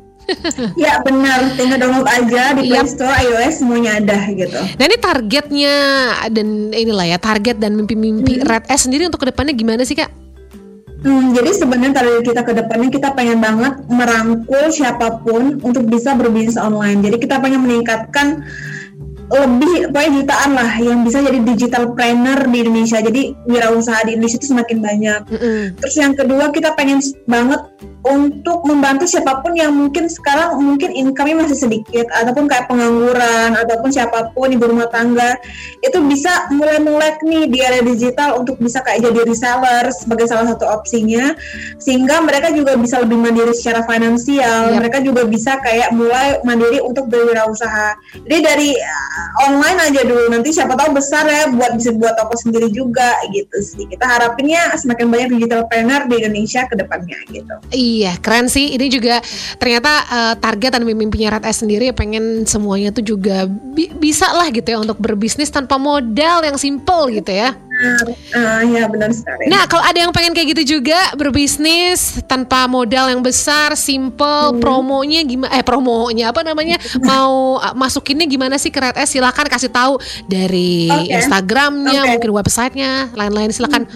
Ya 0.78 1.02
benar, 1.02 1.54
tinggal 1.58 1.78
download 1.80 2.08
aja 2.08 2.54
di 2.54 2.70
Play 2.70 2.78
Yap. 2.78 2.86
Store, 2.86 3.14
iOS 3.14 3.62
semuanya 3.62 3.98
ada 3.98 4.18
gitu. 4.30 4.56
Nah 4.56 4.84
ini 4.86 4.96
targetnya 4.98 5.74
dan 6.30 6.70
inilah 6.70 7.06
ya 7.06 7.18
target 7.18 7.58
dan 7.58 7.74
mimpi-mimpi 7.76 8.42
Red 8.44 8.70
S 8.70 8.86
sendiri 8.86 9.06
untuk 9.06 9.22
ke 9.24 9.28
depannya 9.30 9.54
gimana 9.54 9.82
sih 9.82 9.98
kak? 9.98 10.10
Hmm, 11.00 11.32
jadi 11.32 11.56
sebenarnya 11.56 11.96
target 11.96 12.22
kita 12.28 12.42
ke 12.44 12.52
depannya 12.52 12.88
kita 12.92 13.08
pengen 13.16 13.40
banget 13.40 13.72
merangkul 13.88 14.68
siapa 14.68 15.24
pun 15.24 15.56
untuk 15.64 15.88
bisa 15.88 16.12
berbisnis 16.12 16.60
online. 16.60 17.00
Jadi 17.00 17.16
kita 17.24 17.40
pengen 17.40 17.64
meningkatkan 17.64 18.44
lebih 19.30 19.94
pokoknya 19.94 20.10
jutaan 20.20 20.50
lah 20.58 20.70
yang 20.82 20.98
bisa 21.06 21.22
jadi 21.22 21.38
digital 21.46 21.94
planner 21.94 22.50
di 22.50 22.56
Indonesia. 22.66 22.98
Jadi 22.98 23.22
wirausaha 23.46 24.02
di 24.02 24.18
Indonesia 24.18 24.38
itu 24.42 24.48
semakin 24.50 24.78
banyak. 24.82 25.20
Mm-mm. 25.30 25.62
Terus 25.78 25.94
yang 25.94 26.12
kedua 26.18 26.50
kita 26.50 26.74
pengen 26.74 26.98
banget 27.30 27.62
untuk 28.00 28.64
membantu 28.64 29.04
siapa 29.04 29.44
pun 29.44 29.52
yang 29.52 29.76
mungkin 29.76 30.08
sekarang 30.08 30.56
mungkin 30.56 30.88
income-nya 30.96 31.44
masih 31.44 31.58
sedikit 31.68 32.08
ataupun 32.16 32.48
kayak 32.48 32.64
pengangguran 32.64 33.52
ataupun 33.52 33.92
siapa 33.92 34.32
pun 34.32 34.48
ibu 34.48 34.64
rumah 34.64 34.88
tangga 34.88 35.36
itu 35.84 36.00
bisa 36.08 36.48
mulai 36.48 36.80
melek 36.80 37.20
nih 37.20 37.44
di 37.52 37.58
area 37.60 37.84
digital 37.84 38.40
untuk 38.40 38.56
bisa 38.56 38.80
kayak 38.80 39.04
jadi 39.04 39.20
reseller 39.28 39.92
sebagai 39.92 40.26
salah 40.32 40.48
satu 40.48 40.64
opsinya 40.64 41.36
sehingga 41.76 42.24
mereka 42.24 42.48
juga 42.56 42.72
bisa 42.80 43.04
lebih 43.04 43.20
mandiri 43.20 43.52
secara 43.52 43.84
finansial 43.84 44.72
Yap. 44.72 44.76
mereka 44.80 44.98
juga 45.04 45.22
bisa 45.28 45.60
kayak 45.60 45.92
mulai 45.92 46.40
mandiri 46.40 46.80
untuk 46.80 47.04
berwirausaha 47.12 48.00
jadi 48.24 48.38
dari 48.40 48.70
online 49.46 49.78
aja 49.90 50.00
dulu. 50.04 50.30
Nanti 50.30 50.50
siapa 50.54 50.74
tahu 50.76 50.96
besar 50.96 51.24
ya 51.26 51.48
buat 51.50 51.76
bisa 51.76 51.94
buat 51.96 52.14
toko 52.18 52.34
sendiri 52.36 52.68
juga 52.70 53.16
gitu 53.32 53.58
sih. 53.62 53.86
Kita 53.88 54.04
harapinnya 54.06 54.74
semakin 54.76 55.06
banyak 55.08 55.28
digital 55.38 55.66
planner 55.70 56.06
di 56.06 56.20
Indonesia 56.20 56.66
ke 56.66 56.74
depannya 56.76 57.18
gitu. 57.30 57.54
Iya 57.72 58.16
keren 58.20 58.46
sih. 58.50 58.74
Ini 58.74 58.86
juga 58.92 59.22
ternyata 59.56 59.92
eh, 60.08 60.34
target 60.38 60.70
dan 60.78 60.82
mimpinya 60.84 61.38
Red 61.38 61.46
S 61.48 61.62
sendiri 61.62 61.92
pengen 61.92 62.44
semuanya 62.44 62.90
tuh 62.90 63.04
juga 63.04 63.46
bi- 63.48 63.92
bisa 63.96 64.30
lah 64.32 64.48
gitu 64.50 64.66
ya 64.66 64.78
untuk 64.80 64.98
berbisnis 64.98 65.52
tanpa 65.52 65.76
modal 65.76 66.44
yang 66.44 66.56
simple 66.56 67.10
gitu 67.10 67.30
ya. 67.32 67.56
Ya 68.70 68.84
benar 68.86 69.10
sekali 69.10 69.48
Nah 69.48 69.64
kalau 69.64 69.80
ada 69.80 69.96
yang 69.96 70.12
pengen 70.12 70.36
kayak 70.36 70.52
gitu 70.56 70.78
juga 70.78 70.98
berbisnis 71.16 72.20
tanpa 72.28 72.68
modal 72.68 73.08
yang 73.08 73.24
besar, 73.24 73.72
simple, 73.74 74.52
Hmm. 74.52 74.60
promonya 74.60 75.20
gimana? 75.24 75.50
Eh 75.56 75.64
promonya 75.64 76.30
apa 76.32 76.44
namanya? 76.44 76.76
Mau 77.08 77.56
uh, 77.56 77.72
masukinnya 77.72 78.28
gimana 78.28 78.60
sih 78.60 78.68
ke 78.68 78.78
Red 78.78 78.96
S? 79.00 79.16
Silakan 79.16 79.46
kasih 79.48 79.72
tahu 79.72 79.96
dari 80.28 80.86
Oke. 80.92 81.12
Instagramnya, 81.12 82.00
Oke. 82.04 82.10
mungkin 82.16 82.30
websitenya, 82.36 82.92
lain-lain 83.16 83.50
silakan. 83.50 83.88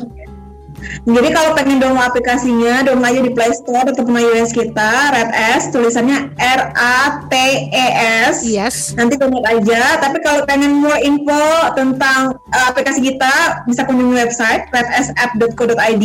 Jadi 1.04 1.28
kalau 1.32 1.50
pengen 1.52 1.78
download 1.78 2.08
aplikasinya, 2.08 2.84
download 2.84 3.10
aja 3.10 3.20
di 3.24 3.32
Play 3.32 3.52
Store 3.52 3.86
ataupun 3.88 4.14
iOS 4.16 4.50
kita, 4.56 4.90
Red 5.12 5.30
S, 5.34 5.62
tulisannya 5.70 6.32
R 6.40 6.60
A 6.74 7.26
T 7.28 7.34
E 7.70 7.86
S. 8.26 8.44
Yes. 8.44 8.96
Nanti 8.96 9.20
download 9.20 9.44
aja. 9.46 10.00
Tapi 10.00 10.18
kalau 10.24 10.42
pengen 10.48 10.80
more 10.80 10.98
info 11.00 11.74
tentang 11.78 12.36
uh, 12.54 12.64
aplikasi 12.72 13.04
kita, 13.04 13.66
bisa 13.68 13.84
kunjungi 13.84 14.14
website 14.16 14.66
redsapp.co.id. 14.72 16.04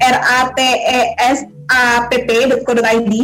R 0.00 0.16
A 0.20 0.40
T 0.52 0.58
E 0.64 1.00
S 1.16 1.55
app.co.id 1.66 3.14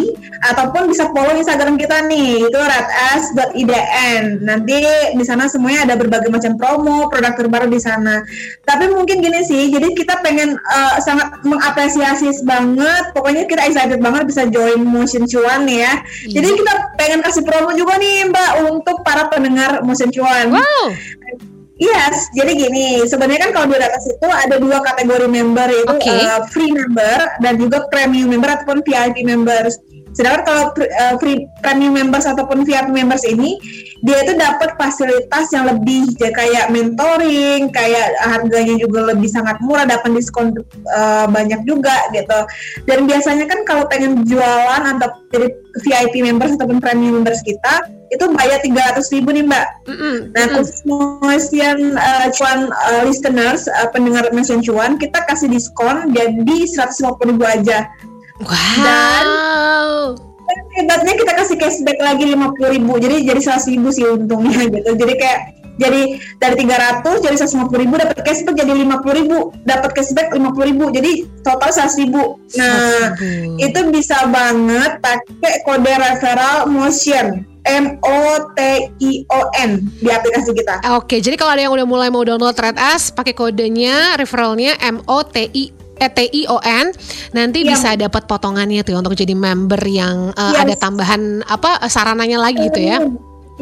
ataupun 0.43 0.91
bisa 0.91 1.07
follow 1.15 1.35
Instagram 1.39 1.79
kita 1.79 2.03
nih 2.11 2.51
itu 2.51 2.59
redas.idn. 2.59 4.43
Nanti 4.43 4.83
di 5.15 5.25
sana 5.25 5.47
semuanya 5.47 5.87
ada 5.87 5.95
berbagai 5.95 6.29
macam 6.29 6.59
promo, 6.59 7.07
produk 7.07 7.39
terbaru 7.39 7.71
di 7.71 7.79
sana. 7.79 8.27
Tapi 8.67 8.91
mungkin 8.91 9.23
gini 9.23 9.47
sih, 9.47 9.71
jadi 9.71 9.95
kita 9.95 10.21
pengen 10.27 10.59
uh, 10.59 10.97
sangat 10.99 11.39
mengapresiasi 11.47 12.35
banget. 12.43 13.15
Pokoknya 13.15 13.47
kita 13.47 13.63
excited 13.71 14.03
banget 14.03 14.27
bisa 14.27 14.43
join 14.51 14.83
Motion 14.83 15.25
Cuan 15.31 15.71
ya. 15.71 16.03
Hmm. 16.03 16.33
Jadi 16.35 16.49
kita 16.59 16.73
pengen 16.99 17.21
kasih 17.23 17.47
promo 17.47 17.71
juga 17.79 17.97
nih 17.99 18.27
Mbak 18.31 18.51
untuk 18.75 19.07
para 19.07 19.31
pendengar 19.31 19.87
Motion 19.87 20.11
Cuan. 20.11 20.51
Wow. 20.51 20.85
Yes, 21.81 22.29
jadi 22.37 22.53
gini, 22.53 23.03
sebenarnya 23.09 23.49
kan 23.49 23.53
kalau 23.57 23.67
di 23.73 23.81
atas 23.81 24.05
itu 24.05 24.29
ada 24.29 24.61
dua 24.61 24.85
kategori 24.85 25.25
member 25.25 25.67
yaitu 25.73 25.97
okay. 25.99 26.21
uh, 26.29 26.45
free 26.53 26.69
member 26.69 27.17
dan 27.41 27.57
juga 27.57 27.89
premium 27.89 28.29
member 28.29 28.53
ataupun 28.53 28.85
VIP 28.85 29.25
members. 29.25 29.81
Sedangkan 30.13 30.43
kalau 30.45 30.65
uh, 30.77 31.15
free 31.17 31.49
premium 31.65 31.97
members 31.97 32.29
ataupun 32.29 32.69
VIP 32.69 32.93
members 32.93 33.25
ini 33.25 33.57
dia 34.03 34.19
itu 34.27 34.35
dapat 34.35 34.75
fasilitas 34.77 35.55
yang 35.55 35.71
lebih 35.71 36.11
ya, 36.19 36.35
kayak 36.35 36.75
mentoring, 36.75 37.71
kayak 37.71 38.19
harganya 38.19 38.75
juga 38.83 39.15
lebih 39.15 39.31
sangat 39.31 39.57
murah, 39.63 39.87
dapat 39.87 40.13
diskon 40.19 40.53
uh, 40.91 41.27
banyak 41.31 41.63
juga 41.65 42.11
gitu. 42.11 42.39
Dan 42.85 43.07
biasanya 43.07 43.47
kan 43.47 43.63
kalau 43.63 43.87
pengen 43.87 44.27
jualan 44.27 44.83
atau 44.99 45.09
jadi 45.31 45.49
VIP 45.87 46.21
members 46.21 46.59
ataupun 46.59 46.83
premium 46.83 47.23
members 47.23 47.41
kita 47.41 47.89
itu 48.13 48.29
bayar 48.37 48.61
tiga 48.61 48.93
ratus 48.93 49.09
ribu 49.09 49.33
nih 49.33 49.49
mbak. 49.49 49.67
Mm-hmm. 49.89 50.17
Nah 50.37 50.45
khusus 50.53 50.85
Motion 50.85 51.97
uh, 51.97 52.29
cuan 52.37 52.69
uh, 52.69 53.03
listeners 53.09 53.65
uh, 53.71 53.89
pendengar 53.89 54.29
Motion 54.37 54.61
cuan 54.61 55.01
kita 55.01 55.25
kasih 55.25 55.49
diskon 55.49 56.13
jadi 56.13 56.57
seratus 56.69 57.01
lima 57.01 57.17
puluh 57.17 57.33
ribu 57.33 57.45
aja. 57.49 57.89
Wow. 58.43 58.83
Dan 58.83 59.25
hebatnya 60.79 61.15
kita 61.19 61.33
kasih 61.37 61.57
cashback 61.59 61.99
lagi 62.01 62.25
lima 62.29 62.53
puluh 62.55 62.71
ribu. 62.75 62.97
Jadi 62.99 63.27
jadi 63.27 63.41
seratus 63.41 63.69
ribu 63.69 63.89
sih 63.91 64.05
untungnya 64.07 64.69
gitu. 64.69 64.91
Jadi 64.97 65.15
kayak 65.19 65.41
jadi 65.73 66.21
dari 66.37 66.55
300 66.69 67.25
jadi 67.25 67.33
150 67.33 67.73
ribu 67.81 67.97
dapat 67.97 68.21
cashback 68.21 68.61
jadi 68.61 68.73
50 68.77 69.19
ribu. 69.25 69.57
Dapat 69.65 69.91
cashback 69.97 70.29
50 70.31 70.69
ribu. 70.69 70.85
Jadi 70.93 71.25
total 71.41 71.71
100 71.73 72.03
ribu. 72.05 72.37
Nah 72.61 73.17
itu 73.57 73.81
bisa 73.89 74.29
banget 74.29 75.01
pakai 75.01 75.65
kode 75.65 75.93
referral 75.97 76.69
motion. 76.69 77.49
M 77.63 77.95
O 78.03 78.51
T 78.59 78.91
I 78.91 79.13
O 79.31 79.41
N 79.55 79.87
di 80.03 80.11
aplikasi 80.11 80.51
kita. 80.51 80.83
Oke, 80.99 81.23
jadi 81.23 81.39
kalau 81.39 81.55
ada 81.55 81.63
yang 81.63 81.71
udah 81.71 81.87
mulai 81.87 82.11
mau 82.11 82.27
download 82.27 82.59
Red 82.59 82.75
S, 82.75 83.15
pakai 83.15 83.39
kodenya 83.39 84.19
referralnya 84.19 84.75
M 84.83 84.99
O 85.07 85.23
T 85.23 85.47
I 85.47 85.71
E 86.03 86.09
T 86.11 86.19
I 86.27 86.43
O 86.51 86.59
N 86.59 86.91
nanti 87.31 87.63
ya. 87.63 87.79
bisa 87.79 87.95
dapat 87.95 88.27
potongannya 88.27 88.83
tuh 88.83 88.99
untuk 88.99 89.15
jadi 89.15 89.39
member 89.39 89.79
yang 89.87 90.35
uh, 90.35 90.51
yes. 90.51 90.63
ada 90.67 90.75
tambahan 90.75 91.47
apa 91.47 91.87
sarananya 91.87 92.43
lagi 92.43 92.67
gitu 92.67 92.83
ya. 92.83 92.99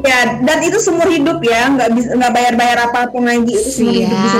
Ya, 0.00 0.38
dan 0.46 0.62
itu 0.64 0.78
seumur 0.80 1.10
hidup 1.10 1.42
ya, 1.44 1.66
nggak 1.66 1.90
bisa 1.92 2.14
nggak 2.14 2.32
bayar-bayar 2.32 2.78
apa 2.88 3.10
pun 3.10 3.26
lagi 3.26 3.52
itu 3.52 3.68
seumur 3.68 3.92
Siap. 3.92 4.06
hidup 4.06 4.18
bisa 4.22 4.38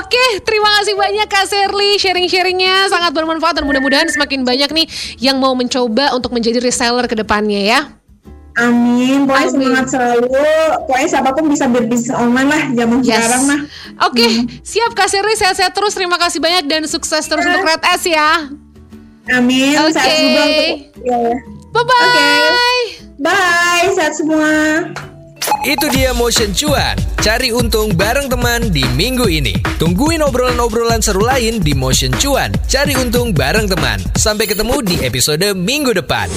Oke, 0.00 0.24
terima 0.46 0.70
kasih 0.80 0.94
banyak 0.94 1.26
Kak 1.28 1.44
Serly 1.50 1.98
sharing-sharingnya 2.00 2.88
sangat 2.88 3.12
bermanfaat 3.12 3.58
dan 3.60 3.66
mudah-mudahan 3.66 4.08
semakin 4.08 4.46
banyak 4.46 4.70
nih 4.70 4.86
yang 5.20 5.42
mau 5.42 5.52
mencoba 5.52 6.14
untuk 6.14 6.32
menjadi 6.32 6.62
reseller 6.62 7.04
ke 7.10 7.18
depannya 7.18 7.60
ya. 7.66 7.80
Amin, 8.56 9.28
pokoknya 9.28 9.48
Amin. 9.52 9.52
semangat 9.52 9.86
selalu. 9.92 10.32
Pokoknya 10.88 11.08
siapa 11.12 11.30
pun 11.36 11.44
bisa 11.52 11.64
berbisnis 11.68 12.08
online 12.08 12.48
lah 12.48 12.62
zaman 12.72 12.98
yes. 13.04 13.08
sekarang 13.12 13.42
mah. 13.44 13.60
Oke, 14.08 14.16
okay. 14.16 14.30
hmm. 14.32 14.46
siap 14.64 14.90
Kak 14.96 15.08
Serly, 15.12 15.36
sehat-sehat 15.36 15.76
terus. 15.76 15.92
Terima 15.92 16.16
kasih 16.16 16.40
banyak 16.40 16.64
dan 16.64 16.88
sukses 16.88 17.28
terus 17.28 17.44
ya. 17.44 17.52
untuk 17.52 17.68
Red 17.68 17.82
S 17.84 18.02
ya. 18.08 18.30
Amin. 19.28 19.76
Oke. 19.76 19.92
Okay. 19.92 20.88
Ya. 21.04 21.20
Bye 21.76 21.84
bye. 21.84 22.00
Okay. 22.08 22.76
Bye, 23.20 23.88
sehat 23.92 24.16
semua. 24.16 24.48
Itu 25.66 25.90
dia 25.92 26.16
Motion 26.16 26.54
Cuan. 26.56 26.96
Cari 27.20 27.52
untung 27.52 27.92
bareng 27.92 28.32
teman 28.32 28.72
di 28.72 28.86
minggu 28.96 29.26
ini. 29.28 29.52
Tungguin 29.76 30.22
obrolan-obrolan 30.24 31.04
seru 31.04 31.26
lain 31.26 31.60
di 31.60 31.76
Motion 31.76 32.14
Cuan. 32.16 32.54
Cari 32.70 32.96
untung 32.96 33.36
bareng 33.36 33.68
teman. 33.68 34.00
Sampai 34.16 34.48
ketemu 34.48 34.80
di 34.80 34.96
episode 35.04 35.44
minggu 35.52 35.92
depan. 35.92 36.30